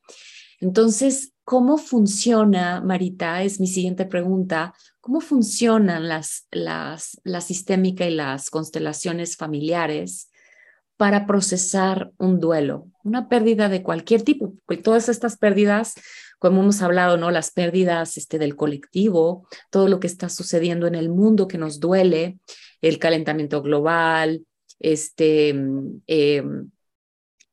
[0.60, 3.42] Entonces, ¿cómo funciona, Marita?
[3.42, 4.74] Es mi siguiente pregunta.
[5.00, 10.30] ¿Cómo funcionan las, las, la sistémica y las constelaciones familiares
[10.96, 14.54] para procesar un duelo, una pérdida de cualquier tipo?
[14.64, 15.94] Porque todas estas pérdidas
[16.38, 17.30] como hemos hablado, ¿no?
[17.30, 21.80] Las pérdidas este, del colectivo, todo lo que está sucediendo en el mundo que nos
[21.80, 22.38] duele,
[22.82, 24.44] el calentamiento global,
[24.78, 26.70] este, em,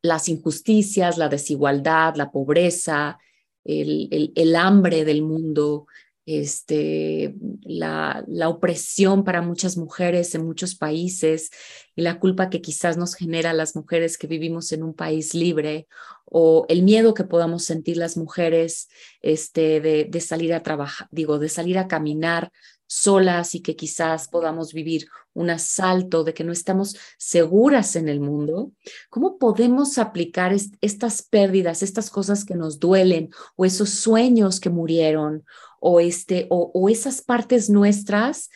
[0.02, 3.18] las injusticias, la desigualdad, la pobreza,
[3.64, 5.88] el, el hambre del mundo,
[6.26, 11.50] este, la, la, opresión para muchas mujeres en muchos países
[11.96, 15.88] y la culpa que quizás nos genera las mujeres que vivimos en un país libre
[16.26, 18.88] o el miedo que podamos sentir las mujeres
[19.22, 22.52] este, de, de salir a trabajar, digo, de salir a caminar
[22.94, 28.20] solas y que quizás podamos vivir un asalto, de que no estamos seguras en el
[28.20, 28.72] mundo,
[29.10, 35.44] ¿cómo podemos aplicar estas pérdidas, estas cosas que nos duelen o esos sueños que murieron
[35.86, 38.50] o, este, o, esas partes nuestras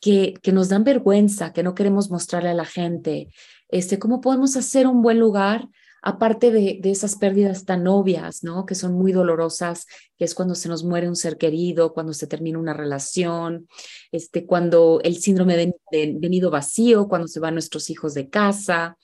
[0.00, 3.28] que, que, nos dan vergüenza, que no queremos mostrarle a la gente.
[3.68, 5.68] Este, ¿Cómo podemos hacer un buen lugar
[6.02, 8.64] aparte de, esas pérdidas tan obvias, ¿no?
[8.64, 9.84] Que son muy dolorosas,
[10.16, 13.68] que es cuando se nos muere un ser querido, cuando se termina una relación,
[14.10, 18.96] este, cuando el síndrome de, de, vacío, cuando se van nuestros hijos de casa.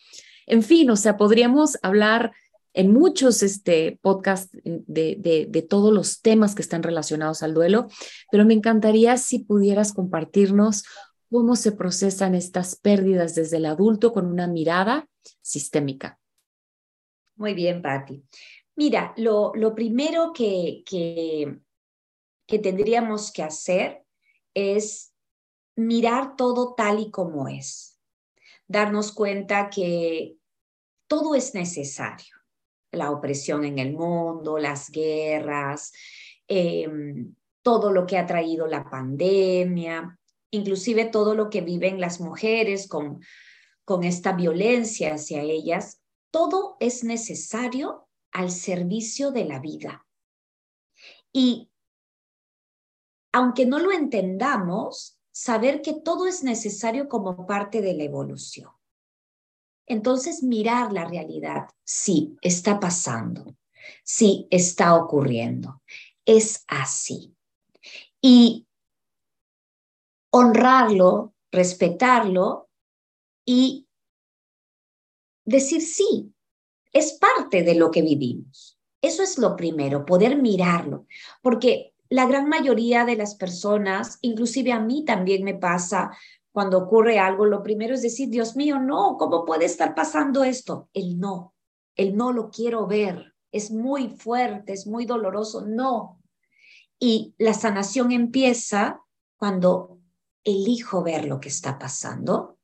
[0.47, 2.33] En fin, o sea, podríamos hablar
[2.77, 7.89] en muchos este, podcasts de, de, todos los temas que están relacionados al duelo,
[8.31, 10.85] pero me encantaría si pudieras compartirnos
[11.31, 15.09] cómo se procesan estas pérdidas desde el adulto con una mirada
[15.41, 16.21] sistémica.
[17.37, 18.23] Muy bien, Patti.
[18.77, 21.59] Mira, lo, lo primero que, que,
[22.47, 24.05] que tendríamos que hacer
[24.53, 25.15] es
[25.77, 27.99] mirar todo tal y como es,
[28.69, 30.37] darnos cuenta que
[31.07, 32.36] todo es necesario,
[32.97, 35.93] la opresión en el mundo, las guerras,
[36.49, 40.19] em, todo lo que ha traído la pandemia,
[40.51, 43.21] inclusive todo lo que viven las mujeres con,
[43.85, 50.07] con esta violencia hacia ellas, todo es necesario al servicio de la vida.
[51.33, 51.71] Y
[53.33, 58.71] aunque no lo entendamos, saber que todo es necesario como parte de la evolución.
[59.87, 61.69] Entonces, mirar la realidad.
[61.85, 63.57] Sí, está pasando.
[64.03, 65.83] Sí, está ocurriendo.
[66.25, 67.35] Es así.
[68.21, 68.67] Y
[70.31, 72.69] honrarlo, respetarlo
[73.45, 73.87] y
[75.45, 76.33] decir sí,
[76.93, 78.79] es parte de lo que vivimos.
[79.01, 81.07] Eso es lo primero, poder mirarlo,
[81.43, 86.11] porque la gran mayoría de las personas, inclusive a mí también me pasa
[86.57, 90.89] cuando ocurre algo, lo primero es decir, Dios mío, no, ¿cómo puede estar pasando esto?
[90.95, 91.55] El no,
[91.95, 96.19] el no lo quiero ver, es muy fuerte, es muy doloroso, no.
[96.99, 99.03] Y la sanación empieza
[99.37, 99.99] cuando
[100.45, 102.57] elijo ver lo que está pasando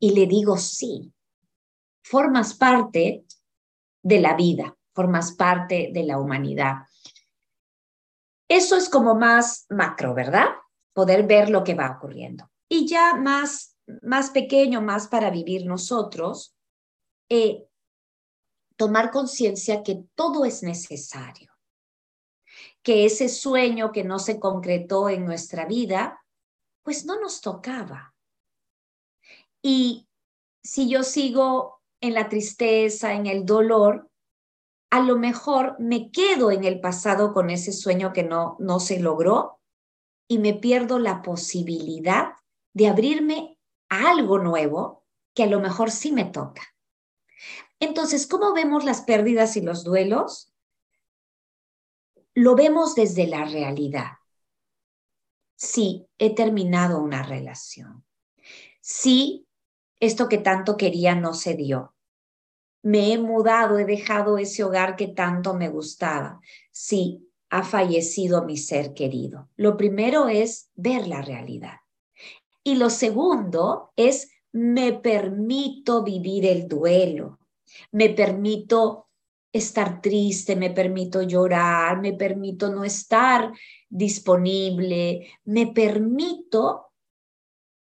[0.00, 1.14] y le digo sí,
[2.02, 3.26] formas parte
[4.02, 6.78] de la vida, formas parte de la humanidad.
[8.48, 10.46] Eso es como más macro, ¿verdad?
[10.92, 12.50] Poder ver lo que va ocurriendo.
[12.72, 16.54] Y ya más, más pequeño, más para vivir nosotros,
[17.28, 17.66] eh,
[18.76, 21.52] tomar conciencia que todo es necesario,
[22.82, 26.24] que ese sueño que no se concretó en nuestra vida,
[26.84, 28.14] pues no nos tocaba.
[29.62, 30.08] Y
[30.62, 34.08] si yo sigo en la tristeza, en el dolor,
[34.90, 39.00] a lo mejor me quedo en el pasado con ese sueño que no, no se
[39.00, 39.58] logró
[40.28, 42.34] y me pierdo la posibilidad
[42.72, 45.04] de abrirme a algo nuevo
[45.34, 46.62] que a lo mejor sí me toca.
[47.78, 50.52] Entonces, ¿cómo vemos las pérdidas y los duelos?
[52.34, 54.18] Lo vemos desde la realidad.
[55.56, 58.04] Sí, he terminado una relación.
[58.80, 59.46] Sí,
[59.98, 61.94] esto que tanto quería no se dio.
[62.82, 66.40] Me he mudado, he dejado ese hogar que tanto me gustaba.
[66.70, 69.50] Sí, ha fallecido mi ser querido.
[69.56, 71.80] Lo primero es ver la realidad.
[72.64, 77.38] Y lo segundo es me permito vivir el duelo.
[77.92, 79.08] Me permito
[79.52, 83.52] estar triste, me permito llorar, me permito no estar
[83.88, 86.92] disponible, me permito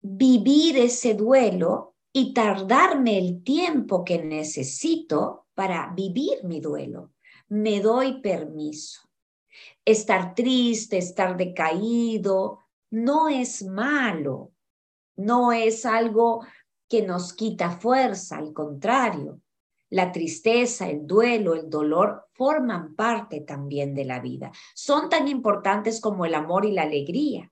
[0.01, 7.13] vivir ese duelo y tardarme el tiempo que necesito para vivir mi duelo.
[7.49, 9.01] Me doy permiso.
[9.83, 12.59] Estar triste, estar decaído,
[12.91, 14.51] no es malo,
[15.15, 16.45] no es algo
[16.87, 19.41] que nos quita fuerza, al contrario.
[19.89, 24.51] La tristeza, el duelo, el dolor forman parte también de la vida.
[24.73, 27.51] Son tan importantes como el amor y la alegría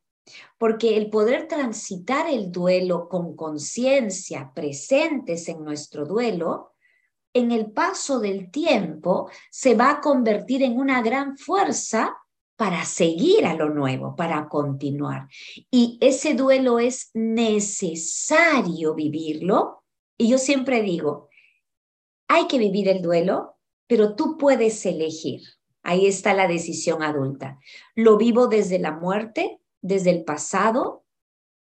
[0.57, 6.71] porque el poder transitar el duelo con conciencia, presentes en nuestro duelo,
[7.33, 12.15] en el paso del tiempo se va a convertir en una gran fuerza
[12.63, 15.27] para seguir a lo nuevo, para continuar.
[15.69, 19.83] Y ese duelo es necesario vivirlo.
[20.17, 21.27] Y yo siempre digo,
[22.29, 25.41] hay que vivir el duelo, pero tú puedes elegir.
[25.81, 27.59] Ahí está la decisión adulta.
[27.95, 31.03] ¿Lo vivo desde la muerte desde el pasado,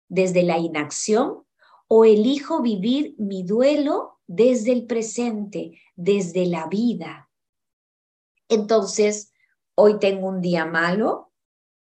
[0.10, 1.44] desde la inacción,
[1.88, 7.30] o elijo vivir mi duelo desde el presente, desde la vida.
[8.50, 9.32] Entonces,
[9.80, 11.32] hoy tengo un día malo,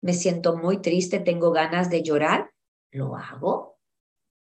[0.02, 2.52] me siento muy triste, tengo ganas de llorar,
[2.90, 3.78] lo hago,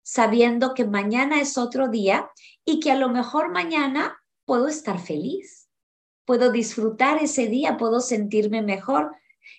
[0.01, 2.29] sabiendo que mañana es otro día
[2.63, 5.69] y que a lo mejor mañana puedo estar feliz,
[6.25, 9.11] puedo disfrutar ese día, puedo sentirme mejor,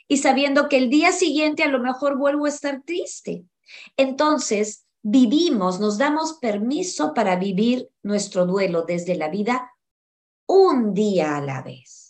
[0.09, 3.45] y sabiendo que el día siguiente a lo mejor vuelvo a estar triste.
[3.99, 9.71] Entonces, vivimos, nos damos permiso para vivir nuestro duelo desde la vida
[10.47, 12.04] un día a la vez.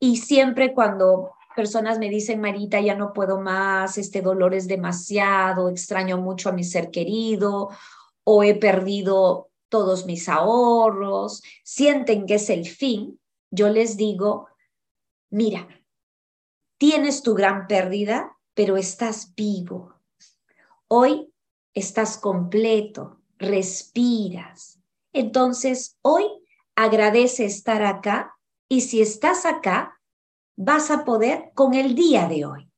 [0.00, 5.68] Y siempre cuando personas me dicen, Marita, ya no puedo más, este dolor es demasiado,
[5.68, 7.68] extraño mucho a mi ser querido
[8.24, 13.20] o he perdido todos mis ahorros, sienten que es el fin,
[13.50, 14.48] yo les digo,
[15.30, 15.68] mira,
[16.78, 19.94] tienes tu gran pérdida, pero estás vivo.
[20.88, 21.32] Hoy
[21.72, 24.80] estás completo, respiras.
[25.12, 26.24] Entonces, hoy
[26.74, 28.34] agradece estar acá
[28.70, 30.00] y si estás acá,
[30.56, 32.70] vas a poder con el día de hoy.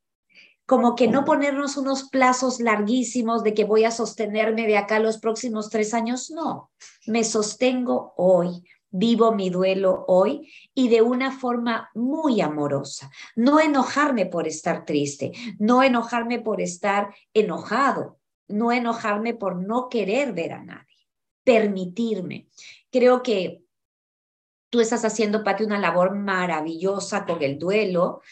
[0.64, 5.18] Como que no ponernos unos plazos larguísimos de que voy a sostenerme de acá los
[5.18, 6.30] próximos tres años.
[6.30, 6.70] No,
[7.06, 13.10] me sostengo hoy, vivo mi duelo hoy y de una forma muy amorosa.
[13.36, 18.18] No enojarme por estar triste, no enojarme por estar enojado,
[18.48, 21.06] no enojarme por no querer ver a nadie,
[21.44, 22.48] permitirme.
[22.90, 23.61] Creo que
[24.72, 28.22] tú estás haciendo, Pati, una labor maravillosa con el duelo,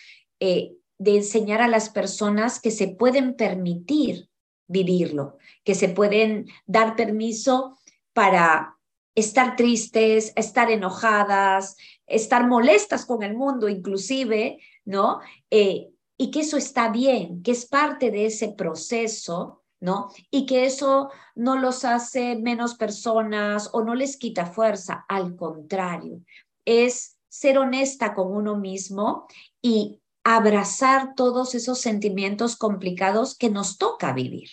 [0.41, 4.31] eh, de enseñar a las personas que se pueden permitir
[4.67, 7.79] vivirlo, que se pueden dar permiso
[8.15, 8.79] para
[9.15, 11.77] estar tristes, estar enojadas,
[12.07, 15.21] estar molestas con el mundo inclusive, ¿no?
[15.51, 20.11] Eh, y que eso está bien, que es parte de ese proceso, ¿no?
[20.31, 26.21] Y que eso no los hace menos personas o no les quita fuerza, al contrario,
[26.65, 29.27] es ser honesta con uno mismo
[29.63, 34.51] y abrazar todos esos sentimientos complicados que nos toca vivir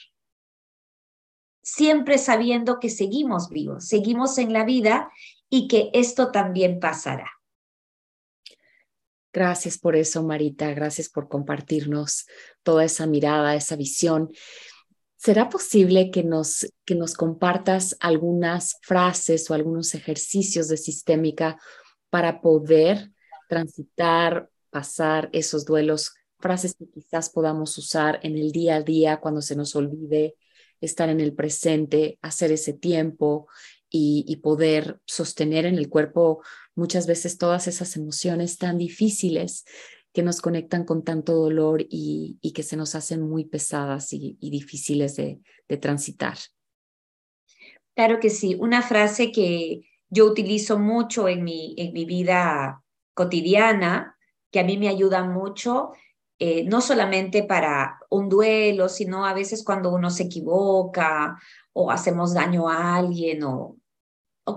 [1.67, 5.11] siempre sabiendo que seguimos vivos, seguimos en la vida
[5.49, 7.29] y que esto también pasará.
[9.33, 10.73] Gracias por eso, Marita.
[10.73, 12.25] Gracias por compartirnos
[12.63, 14.31] toda esa mirada, esa visión.
[15.17, 21.59] ¿Será posible que nos, que nos compartas algunas frases o algunos ejercicios de sistémica
[22.09, 23.11] para poder
[23.49, 26.13] transitar, pasar esos duelos?
[26.39, 30.35] Frases que quizás podamos usar en el día a día cuando se nos olvide
[30.81, 33.47] estar en el presente, hacer ese tiempo
[33.89, 36.43] y, poder sostener en el cuerpo
[36.75, 39.65] muchas veces todas esas emociones tan difíciles
[40.17, 45.15] que nos conectan con tanto dolor y, que se nos hacen muy pesadas y, difíciles
[45.15, 45.39] de,
[45.79, 46.39] transitar.
[47.95, 51.75] Claro que sí, una frase que yo utilizo mucho en mi,
[52.07, 52.81] vida
[53.13, 54.17] cotidiana,
[54.49, 55.91] que a mí me ayuda mucho,
[56.39, 61.37] eh, no solamente para un duelo, sino a veces cuando uno se equivoca
[61.73, 63.77] o hacemos daño a alguien o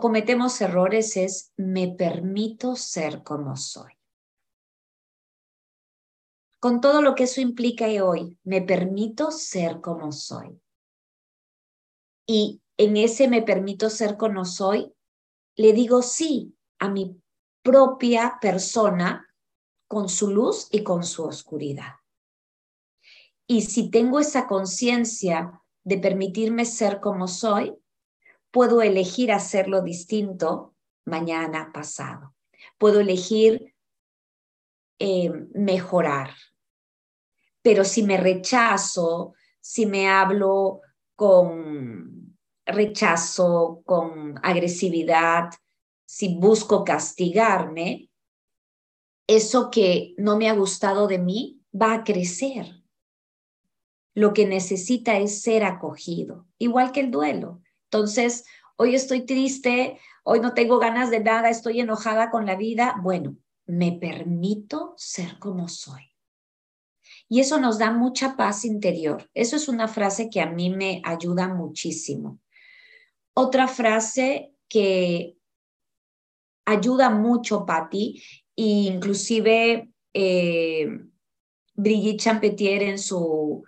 [0.00, 3.99] cometemos errores, es me permito ser como soy.
[6.60, 10.60] Con todo lo que eso implica hoy, me permito ser como soy.
[12.26, 14.92] Y en ese me permito ser como soy,
[15.56, 17.20] le digo sí a mi
[17.62, 19.26] propia persona
[19.88, 21.94] con su luz y con su oscuridad.
[23.46, 27.74] Y si tengo esa conciencia de permitirme ser como soy,
[28.50, 32.34] puedo elegir hacerlo distinto mañana, pasado.
[32.78, 33.74] Puedo elegir
[34.98, 36.30] eh, mejorar.
[37.62, 40.80] Pero si me rechazo, si me hablo
[41.14, 45.50] con rechazo, con agresividad,
[46.06, 48.10] si busco castigarme,
[49.26, 52.82] eso que no me ha gustado de mí va a crecer.
[54.14, 57.62] Lo que necesita es ser acogido, igual que el duelo.
[57.84, 58.44] Entonces,
[58.76, 62.96] hoy estoy triste, hoy no tengo ganas de nada, estoy enojada con la vida.
[63.02, 63.36] Bueno,
[63.66, 66.09] me permito ser como soy.
[67.32, 69.30] Y eso nos da mucha paz interior.
[69.34, 72.40] Eso es una frase que a mí me ayuda muchísimo.
[73.34, 75.36] Otra frase que
[76.66, 78.20] ayuda mucho, Patti,
[78.56, 80.88] inclusive eh,
[81.74, 83.62] Brigitte Champetier en su,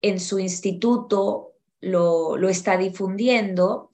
[0.00, 3.90] en su instituto lo, lo está difundiendo,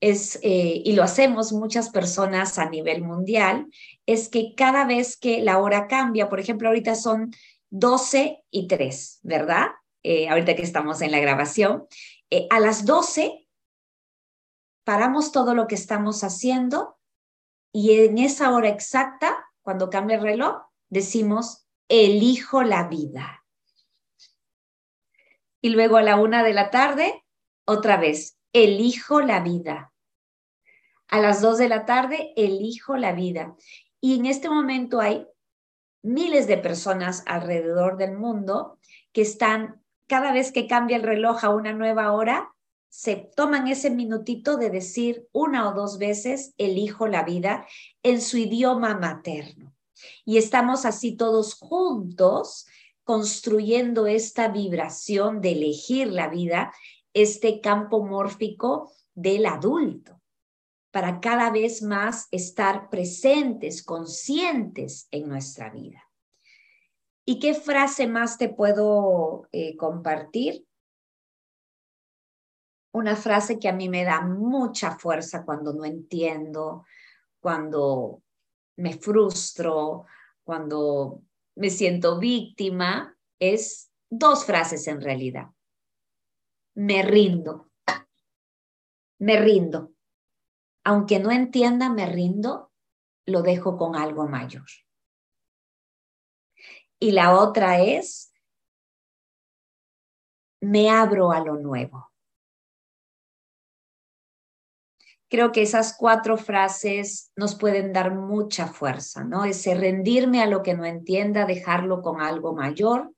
[0.00, 3.66] es, eh, y lo hacemos muchas personas a nivel mundial,
[4.06, 7.30] es que cada vez que la hora cambia, por ejemplo, ahorita son
[7.70, 9.68] 12 y 3, ¿verdad?
[10.02, 11.86] Eh, ahorita que estamos en la grabación,
[12.50, 13.46] a las 12
[14.84, 16.96] paramos todo lo que estamos haciendo
[17.72, 23.44] y en esa hora exacta, cuando cambia el reloj, decimos, elijo la vida.
[25.60, 27.24] Y luego a la una de la tarde,
[27.66, 29.92] otra vez, elijo la vida.
[31.08, 33.54] A las dos de la tarde, elijo la vida.
[34.00, 35.26] Y en este momento hay
[36.06, 38.78] miles de personas alrededor del mundo
[39.12, 42.54] que están, cada vez que cambia el reloj a una nueva hora,
[42.88, 47.66] se toman ese minutito de decir una o dos veces, elijo la vida
[48.02, 49.74] en su idioma materno.
[50.24, 52.66] Y estamos así todos juntos
[53.04, 56.72] construyendo esta vibración de elegir la vida,
[57.12, 60.15] este campo mórfico del adulto,
[60.96, 66.02] para cada vez más estar presentes, conscientes en nuestra vida.
[67.26, 70.66] ¿Y qué frase más te puedo eh, compartir?
[72.92, 76.86] Una frase que a mí me da mucha fuerza cuando no entiendo,
[77.40, 78.22] cuando
[78.76, 80.06] me frustro,
[80.44, 81.24] cuando
[81.56, 85.48] me siento víctima, es dos frases en realidad.
[86.74, 87.70] Me rindo.
[89.18, 89.95] Me rindo.
[90.88, 92.72] Aunque no entienda, me rindo,
[93.26, 94.66] lo dejo con algo mayor.
[97.00, 98.32] Y la otra es,
[100.60, 102.12] me abro a lo nuevo.
[105.28, 109.44] creo que esas cuatro frases nos pueden dar mucha fuerza, ¿no?
[109.44, 113.12] Ese rendirme a lo que no entienda, dejarlo con algo mayor,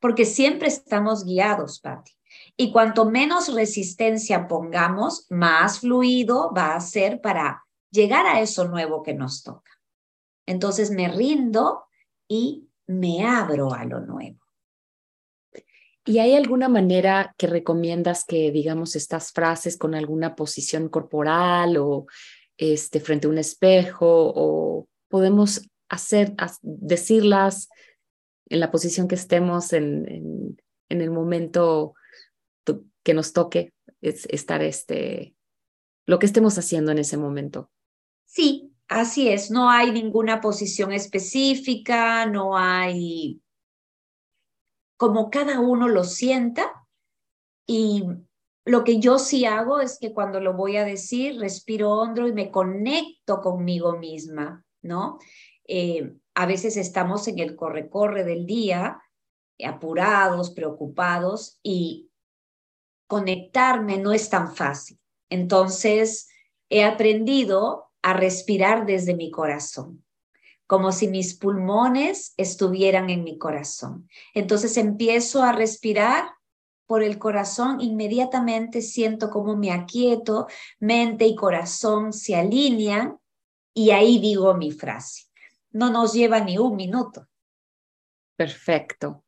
[0.00, 2.12] porque siempre estamos guiados, Patti.
[2.56, 9.02] Y cuanto menos resistencia pongamos, más fluido va a ser para llegar a eso nuevo
[9.02, 9.70] que nos toca.
[10.46, 11.84] Entonces me rindo
[12.28, 14.38] y me abro a lo nuevo.
[16.04, 22.06] ¿Y hay alguna manera que recomiendas que digamos estas frases con alguna posición corporal o
[22.56, 27.68] este, frente a un espejo o podemos hacer, decirlas
[28.48, 30.56] en la posición que estemos en,
[30.88, 31.94] en, el momento
[33.02, 35.34] que nos toque es estar este,
[36.06, 37.70] lo que estemos haciendo en ese momento?
[38.26, 39.50] Sí, así es.
[39.50, 43.42] No hay ninguna posición específica, no hay
[45.02, 46.86] como cada uno lo sienta.
[47.66, 48.04] Y
[48.64, 52.32] lo que yo sí hago es que cuando lo voy a decir, respiro hondo y
[52.32, 55.18] me conecto conmigo misma, ¿no?
[55.66, 59.02] Eh, a veces estamos en el corre-corre del día,
[59.64, 62.11] apurados, preocupados, y
[63.12, 64.98] conectarme no es tan fácil.
[65.28, 66.30] Entonces,
[66.70, 70.02] he aprendido a respirar desde mi corazón
[70.66, 74.08] como si mis pulmones estuvieran en mi corazón.
[74.32, 76.24] Entonces empiezo a respirar
[76.86, 80.46] por el corazón, inmediatamente siento como me aquieto,
[80.80, 83.18] mente y corazón se alinean
[83.74, 85.24] y ahí digo mi frase.
[85.72, 87.28] No nos lleva ni un minuto.
[88.36, 89.22] Perfecto.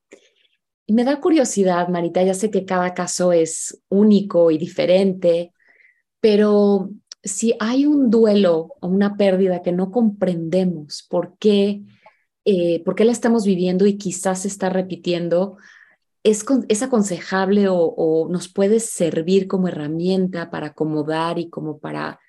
[0.87, 5.53] Y me da curiosidad, Marita, ya sé que cada caso es único y diferente,
[6.21, 6.91] pero
[7.23, 11.83] si hay un duelo o una pérdida que no comprendemos por qué,
[12.45, 15.57] eh, por qué la estamos viviendo y quizás se está repitiendo,
[16.23, 22.21] es, es aconsejable o, o, nos puede servir como herramienta para acomodar y como para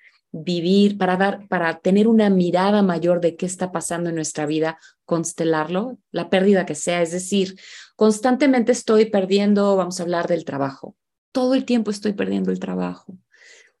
[0.44, 4.78] vivir, para dar, para tener una mirada mayor de qué está pasando en nuestra vida,
[5.04, 7.02] constelarlo, la pérdida que sea.
[7.02, 7.58] Es decir,
[7.96, 10.96] constantemente estoy perdiendo, vamos a hablar del trabajo.
[11.32, 13.16] Todo el tiempo estoy perdiendo el trabajo.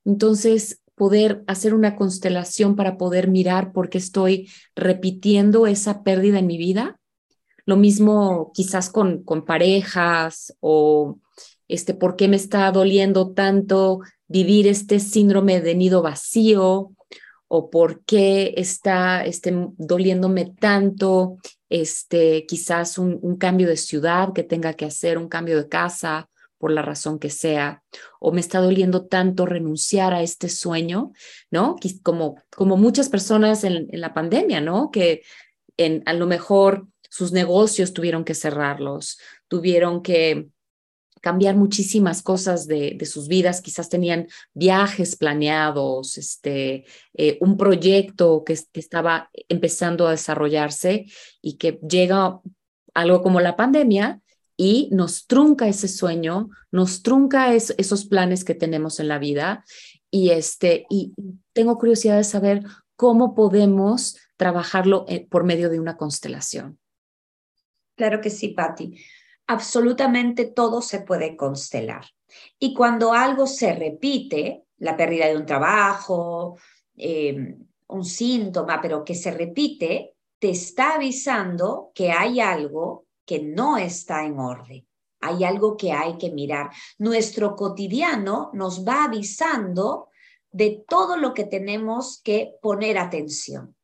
[0.04, 6.46] Entonces, poder hacer una constelación para poder mirar por qué estoy repitiendo esa pérdida en
[6.46, 6.98] mi vida.
[7.66, 11.18] Lo mismo quizás con, con parejas o
[11.68, 16.92] este, por qué me está doliendo tanto vivir este síndrome de nido vacío
[17.48, 24.74] o por qué está este, doliéndome tanto este, quizás un, cambio de ciudad que tenga
[24.74, 27.82] que hacer, un cambio de casa por la razón que sea,
[28.18, 31.12] o me está doliendo tanto renunciar a este sueño,
[31.50, 31.76] ¿no?
[32.02, 34.90] Como, como muchas personas en, la pandemia, ¿no?
[34.90, 35.22] Que
[35.76, 39.18] en, a lo mejor sus negocios tuvieron que cerrarlos,
[39.48, 40.48] tuvieron que
[41.20, 48.58] cambiar muchísimas cosas de, sus vidas, quizás tenían viajes planeados, este, eh, un proyecto que,
[48.72, 51.06] que estaba empezando a desarrollarse
[51.42, 52.40] y que llega
[52.94, 54.20] algo como la pandemia
[54.56, 59.64] y nos trunca ese sueño, nos trunca esos planes que tenemos en la vida
[60.10, 61.12] y este y
[61.52, 62.62] tengo curiosidad de saber
[62.96, 66.78] cómo podemos trabajarlo eh, por medio de una constelación.
[67.96, 68.98] Claro que sí, Patti.
[69.46, 72.04] Absolutamente todo se puede constelar.
[72.58, 76.58] Y cuando algo se repite, la pérdida de un trabajo,
[76.96, 83.76] em, un síntoma, pero que se repite, te está avisando que hay algo que no
[83.76, 84.86] está en orden.
[85.20, 86.70] Hay algo que hay que mirar.
[86.98, 90.08] Nuestro cotidiano nos va avisando
[90.50, 93.74] de todo lo que tenemos que poner atención.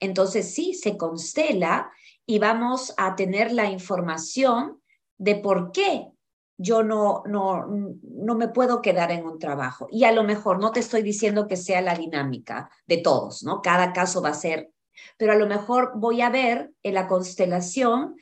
[0.00, 1.90] Entonces sí, se constela
[2.26, 4.80] y vamos a tener la información
[5.18, 6.08] de por qué
[6.56, 9.86] yo no, no, no me puedo quedar en un trabajo.
[9.90, 13.62] Y a lo mejor no te estoy diciendo que sea la dinámica de todos, ¿no?
[13.62, 14.72] Cada caso va a ser,
[15.16, 18.16] pero a lo mejor voy a ver en la constelación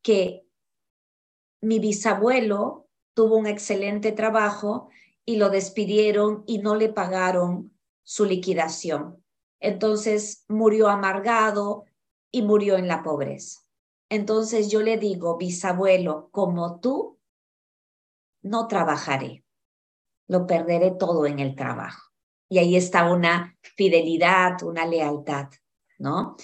[0.00, 0.42] que
[1.60, 4.88] mi bisabuelo tuvo un excelente trabajo
[5.24, 7.72] y lo despidieron y no le pagaron
[8.02, 9.22] su liquidación.
[9.60, 11.84] Entonces murió amargado
[12.32, 13.60] y murió en la pobreza.
[14.12, 17.18] Entonces yo le digo, bisabuelo, como tú,
[18.42, 19.42] no trabajaré,
[20.28, 22.10] lo perderé todo en el trabajo.
[22.50, 25.48] Y ahí está una fidelidad, una lealtad,
[25.98, 26.36] ¿no?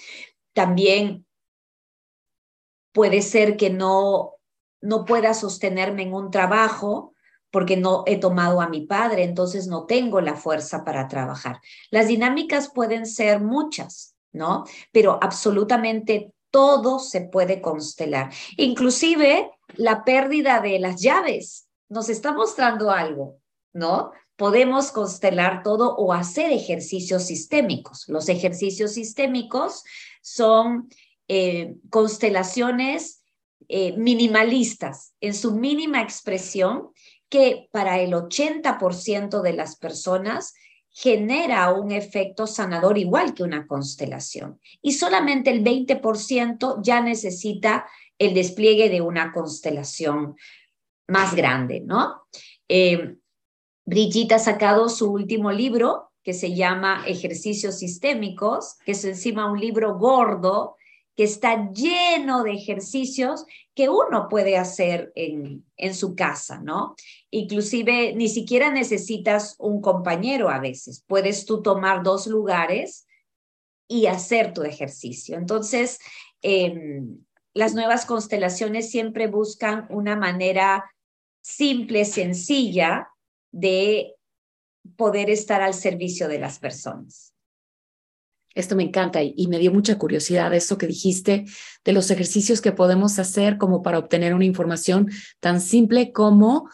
[0.53, 1.27] También
[2.91, 4.37] puede ser que no,
[4.81, 7.13] no pueda sostenerme en un trabajo
[7.51, 11.59] porque no he tomado a mi padre, entonces no tengo la fuerza para trabajar.
[11.91, 14.63] Las dinámicas pueden ser muchas, ¿no?
[14.91, 22.91] Pero absolutamente todo se puede constelar, inclusive la pérdida de las llaves nos está mostrando
[22.91, 23.37] algo,
[23.73, 24.11] ¿no?
[24.35, 28.05] Podemos constelar todo o hacer ejercicios sistémicos.
[28.07, 29.83] Los ejercicios sistémicos
[30.21, 30.89] son
[31.27, 33.23] eh, constelaciones
[33.67, 36.89] eh, minimalistas en su mínima expresión
[37.29, 40.53] que para el 80% de las personas
[40.91, 44.59] genera un efecto sanador igual que una constelación.
[44.81, 47.85] Y solamente el 20% ya necesita
[48.17, 50.35] el despliegue de una constelación
[51.07, 52.23] más grande, ¿no?
[52.67, 53.15] Eh,
[53.85, 59.59] Brigitte ha sacado su último libro que se llama Ejercicios Sistémicos, que es encima un
[59.59, 60.75] libro gordo
[61.19, 63.43] que está lleno de ejercicios
[63.75, 66.95] que uno puede hacer en, en su casa, ¿no?
[67.29, 73.05] Inclusive ni siquiera necesitas un compañero a veces, puedes tú tomar dos lugares
[73.85, 75.35] y hacer tu ejercicio.
[75.35, 75.99] Entonces,
[76.41, 77.17] em,
[77.53, 80.89] las nuevas constelaciones siempre buscan una manera
[81.41, 83.09] simple, sencilla
[83.51, 84.15] de
[84.95, 87.28] poder estar al servicio de las personas.
[88.55, 91.45] Esto me encanta y, me dio mucha curiosidad eso que dijiste
[91.83, 96.69] de los ejercicios que podemos hacer como para obtener una información tan simple como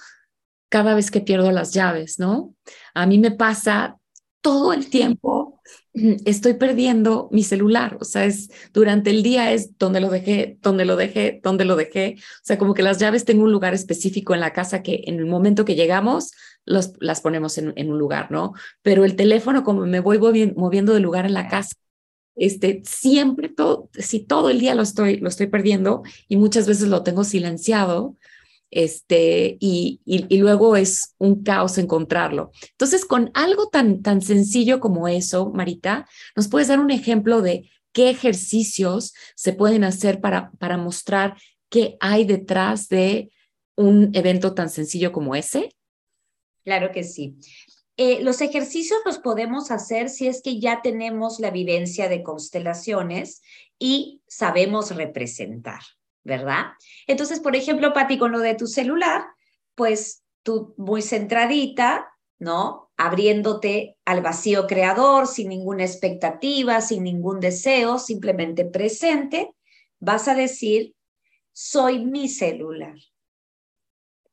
[0.69, 2.55] cada vez que pierdo las llaves, ¿no?
[2.93, 3.97] A mí me pasa
[4.41, 5.61] todo el tiempo
[6.25, 10.85] estoy perdiendo mi celular, o sea, es durante el día es donde lo dejé, donde
[10.85, 14.33] lo dejé, donde lo dejé, o sea, como que las llaves tengo un lugar específico
[14.33, 16.31] en la casa que en el momento que llegamos
[16.65, 18.53] los, las ponemos en, en un lugar, ¿no?
[18.81, 20.19] Pero el teléfono, como me voy
[20.55, 21.75] moviendo de lugar en la casa,
[22.35, 26.89] este, siempre todo, si todo el día lo estoy, lo estoy perdiendo y muchas veces
[26.89, 28.17] lo tengo silenciado,
[28.71, 32.51] este, y, y, luego es un caos encontrarlo.
[32.71, 37.69] Entonces, con algo tan, tan sencillo como eso, Marita, ¿nos puedes dar un ejemplo de
[37.93, 41.37] qué ejercicios se pueden hacer para, para mostrar
[41.69, 43.31] qué hay detrás de
[43.77, 45.69] un evento tan sencillo como ese?
[46.65, 47.35] Claro que sí.
[47.95, 53.41] Eh, los ejercicios los podemos hacer si es que ya tenemos la vivencia de constelaciones
[53.79, 55.79] y sabemos representar.
[56.25, 56.71] ¿verdad?
[57.07, 59.23] Entonces, por ejemplo, Pati, con lo de tu celular,
[59.75, 62.91] pues tú muy centradita, ¿no?
[62.97, 69.53] Abriéndote al vacío creador, sin ninguna expectativa, sin ningún deseo, simplemente presente,
[69.99, 70.95] vas a decir,
[71.53, 72.95] soy mi celular.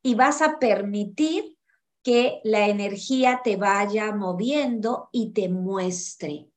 [0.02, 1.56] Y vas a permitir
[2.02, 6.48] que la energía te vaya moviendo y te muestre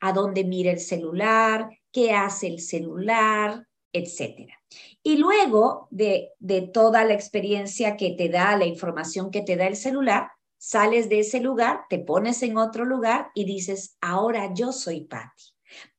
[0.00, 4.54] a dónde mira el celular, qué hace el celular, etcétera.
[5.02, 9.66] Y luego de, de toda la experiencia que te da, la información que te da
[9.66, 14.72] el celular, sales de ese lugar, te pones en otro lugar y dices, ahora yo
[14.72, 15.44] soy Patty.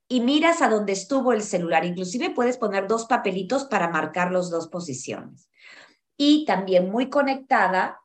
[0.08, 1.86] Y miras a dónde estuvo el celular.
[1.86, 5.50] Inclusive puedes poner dos papelitos para marcar las dos posiciones.
[6.18, 8.02] Y también muy conectada,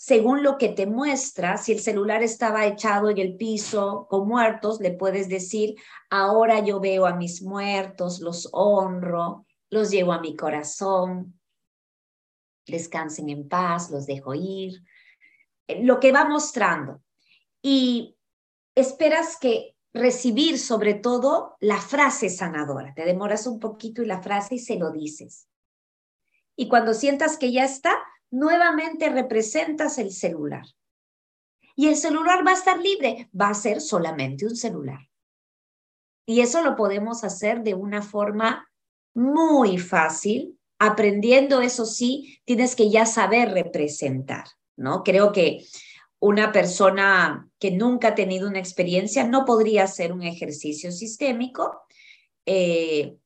[0.00, 4.80] según lo que te muestra, si el celular estaba echado en el piso con muertos,
[4.80, 5.76] le puedes decir,
[6.08, 11.38] ahora yo veo a mis muertos, los honro, los llevo a mi corazón,
[12.66, 14.82] descansen en paz, los dejo ir,
[15.68, 17.02] eh, lo que va mostrando.
[17.60, 18.16] Y
[18.74, 22.94] esperas que recibir sobre todo la frase sanadora.
[22.94, 25.46] Te demoras un poquito y la frase y se lo dices.
[26.56, 27.98] Y cuando sientas que ya está,
[28.30, 30.64] nuevamente representas el celular.
[31.76, 35.08] Y el celular va a estar libre, va a ser solamente un celular.
[36.26, 38.68] Y eso lo podemos hacer de una forma
[39.14, 40.58] muy fácil.
[40.78, 44.44] Aprendiendo, eso sí, tienes que ya saber representar,
[44.76, 45.02] ¿no?
[45.02, 45.64] Creo que
[46.20, 51.82] una persona que nunca ha tenido una experiencia no podría hacer un ejercicio sistémico,
[52.46, 53.16] eh,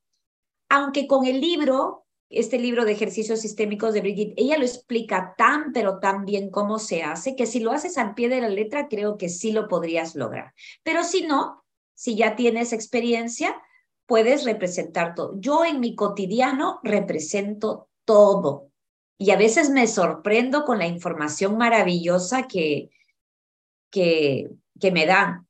[0.68, 2.03] aunque con el libro
[2.37, 6.78] este libro de ejercicios sistémicos de Brigitte, ella lo explica tan, pero tan bien cómo
[6.78, 9.68] se hace, que si lo haces al pie de la letra, creo que sí lo
[9.68, 10.53] podrías lograr.
[10.82, 11.64] Pero si no,
[11.95, 13.61] si ya tienes experiencia,
[14.07, 15.39] puedes representar todo.
[15.41, 18.70] Yo en mi cotidiano represento todo.
[19.16, 22.91] Y a veces me sorprendo con la información maravillosa que,
[23.91, 25.47] que, que me dan.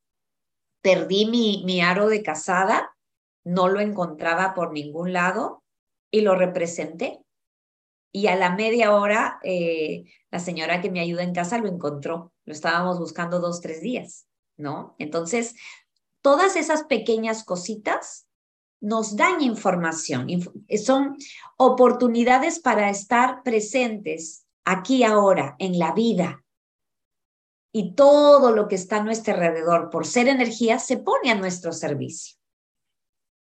[0.83, 2.95] Perdí mi, mi aro de casada,
[3.43, 5.64] no lo encontraba por ningún lado
[6.15, 7.25] y lo representé.
[8.13, 12.33] Y a la media hora, eh, la señora que me ayuda en casa lo encontró.
[12.45, 14.95] Lo estábamos buscando dos, tres días, ¿no?
[15.01, 15.57] Entonces,
[16.23, 18.29] todas esas pequeñas cositas
[18.81, 20.29] nos dan información,
[20.85, 21.17] son
[21.57, 26.45] oportunidades para estar presentes aquí ahora, en la vida.
[27.73, 31.73] Y todo lo que está a nuestro alrededor, por ser energía, se pone a nuestro
[31.73, 32.37] servicio.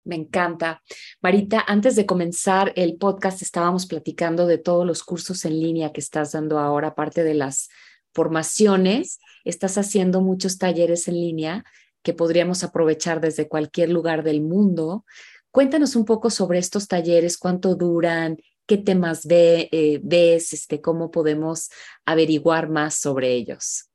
[0.05, 0.83] Me encanta.
[1.21, 5.99] Marita, antes de comenzar el podcast estábamos platicando de todos los cursos en línea que
[5.99, 7.69] estás dando ahora, aparte de las
[8.13, 11.65] formaciones, estás haciendo muchos talleres en línea
[12.03, 15.05] que podríamos aprovechar desde cualquier lugar del mundo.
[15.49, 18.37] Cuéntanos un poco sobre estos talleres, cuánto duran,
[18.67, 21.69] qué temas eh, ves, este, cómo podemos
[22.05, 23.89] averiguar más sobre ellos.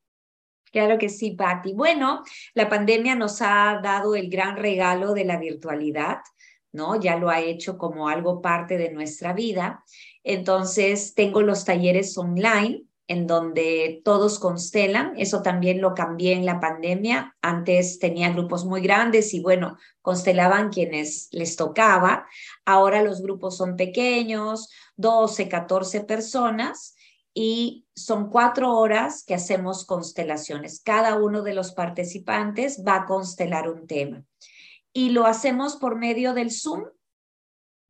[0.70, 1.72] Claro que sí, Patti.
[1.74, 2.22] Bueno,
[2.54, 6.18] la pandemia nos ha dado el gran regalo de la virtualidad,
[6.72, 7.00] ¿no?
[7.00, 9.84] Ya lo ha hecho como algo parte de nuestra vida.
[10.22, 15.14] Entonces, tengo los talleres online en donde todos constelan.
[15.16, 17.36] Eso también lo cambié en la pandemia.
[17.42, 22.28] Antes tenía grupos muy grandes y bueno, constelaban quienes les tocaba.
[22.64, 26.94] Ahora los grupos son pequeños, 12, 14 personas
[27.34, 30.80] y son cuatro horas que hacemos constelaciones.
[30.82, 34.24] Cada uno de los participantes va a constelar un tema
[34.92, 36.84] y lo hacemos por medio del Zoom.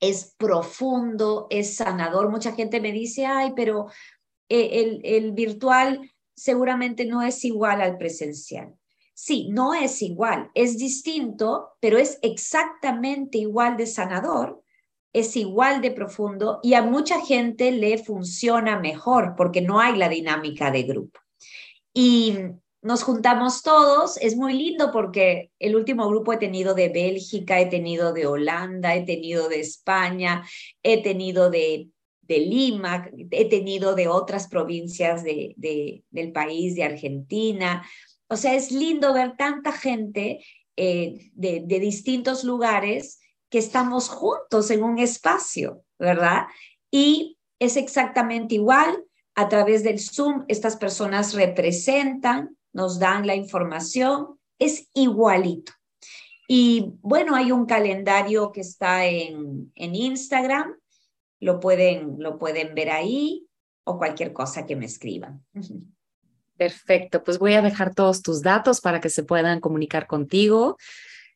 [0.00, 2.30] Es profundo, es sanador.
[2.30, 3.88] Mucha gente me dice, ay, pero
[4.48, 8.74] eh, el, el virtual seguramente no es igual al presencial.
[9.12, 14.62] Sí, no es igual, es distinto, pero es exactamente igual de sanador
[15.12, 20.08] es igual de profundo y a mucha gente le funciona mejor porque no hay la
[20.08, 21.20] dinámica de grupo.
[21.92, 22.36] Y
[22.82, 27.66] nos juntamos todos, es muy lindo porque el último grupo he tenido de Bélgica, he
[27.66, 30.44] tenido de Holanda, he tenido de España,
[30.82, 31.88] he tenido de,
[32.28, 37.84] Lima, he tenido de otras provincias de, del país, de Argentina.
[38.28, 40.38] O sea, es lindo ver tanta gente
[40.76, 43.19] eh, de distintos lugares
[43.50, 46.46] que estamos juntos en un espacio, ¿verdad?
[46.90, 49.04] Y es exactamente igual.
[49.34, 55.72] A través del Zoom, estas personas representan, nos dan la información, es igualito.
[56.46, 60.74] Y bueno, hay un calendario que está en, en Instagram,
[61.38, 63.46] lo pueden, lo pueden ver ahí
[63.84, 65.44] o cualquier cosa que me escriban.
[66.56, 70.76] Perfecto, pues voy a dejar todos tus datos para que se puedan comunicar contigo.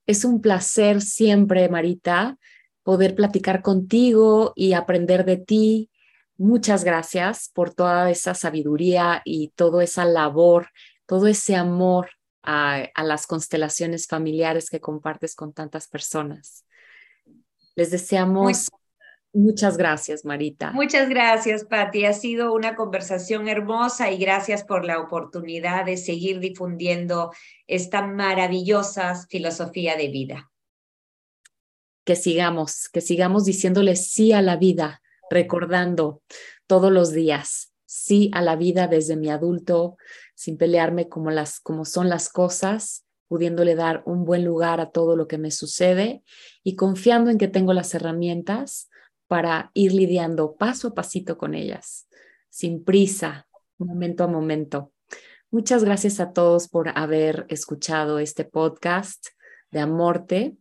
[0.07, 2.39] Es un placer siempre, Marita,
[2.83, 5.91] poder platicar contigo y aprender de ti.
[6.37, 10.69] Muchas gracias por toda esa sabiduría y toda esa labor,
[11.07, 12.11] todo ese amor
[12.43, 16.67] a, las constelaciones familiares que compartes con tantas personas.
[17.75, 18.71] Les deseamos
[19.35, 20.71] Muchas gracias, Marita.
[20.71, 22.05] Muchas gracias, Patti.
[22.05, 27.33] Ha sido una conversación hermosa y gracias por la oportunidad de seguir difundiendo
[27.67, 30.53] esta maravillosa filosofía de vida.
[32.05, 36.23] Que sigamos, que sigamos diciéndole sí a la vida, recordando
[36.69, 39.97] todos los días, sí a la vida desde mi adulto,
[40.37, 45.17] sin pelearme como, las, como son las cosas, pudiéndole dar un buen lugar a todo
[45.17, 46.23] lo que me sucede
[46.63, 48.91] y confiando en que tengo las herramientas
[49.35, 52.07] para ir lidiando paso a pasito con ellas,
[52.51, 54.93] sin prisa, momento a momento.
[55.51, 59.27] Muchas gracias a todos por haber escuchado este podcast
[59.73, 60.57] de Amorte.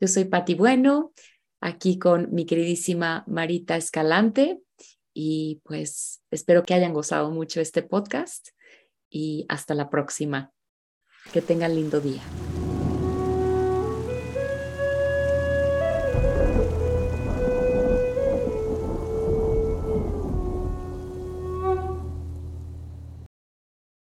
[0.00, 1.12] Yo soy Pati Bueno,
[1.60, 4.60] aquí con mi queridísima Marita Escalante
[5.14, 8.48] y pues espero que hayan gozado mucho este podcast
[9.08, 10.50] y hasta la próxima.
[11.32, 12.22] Que tengan lindo día.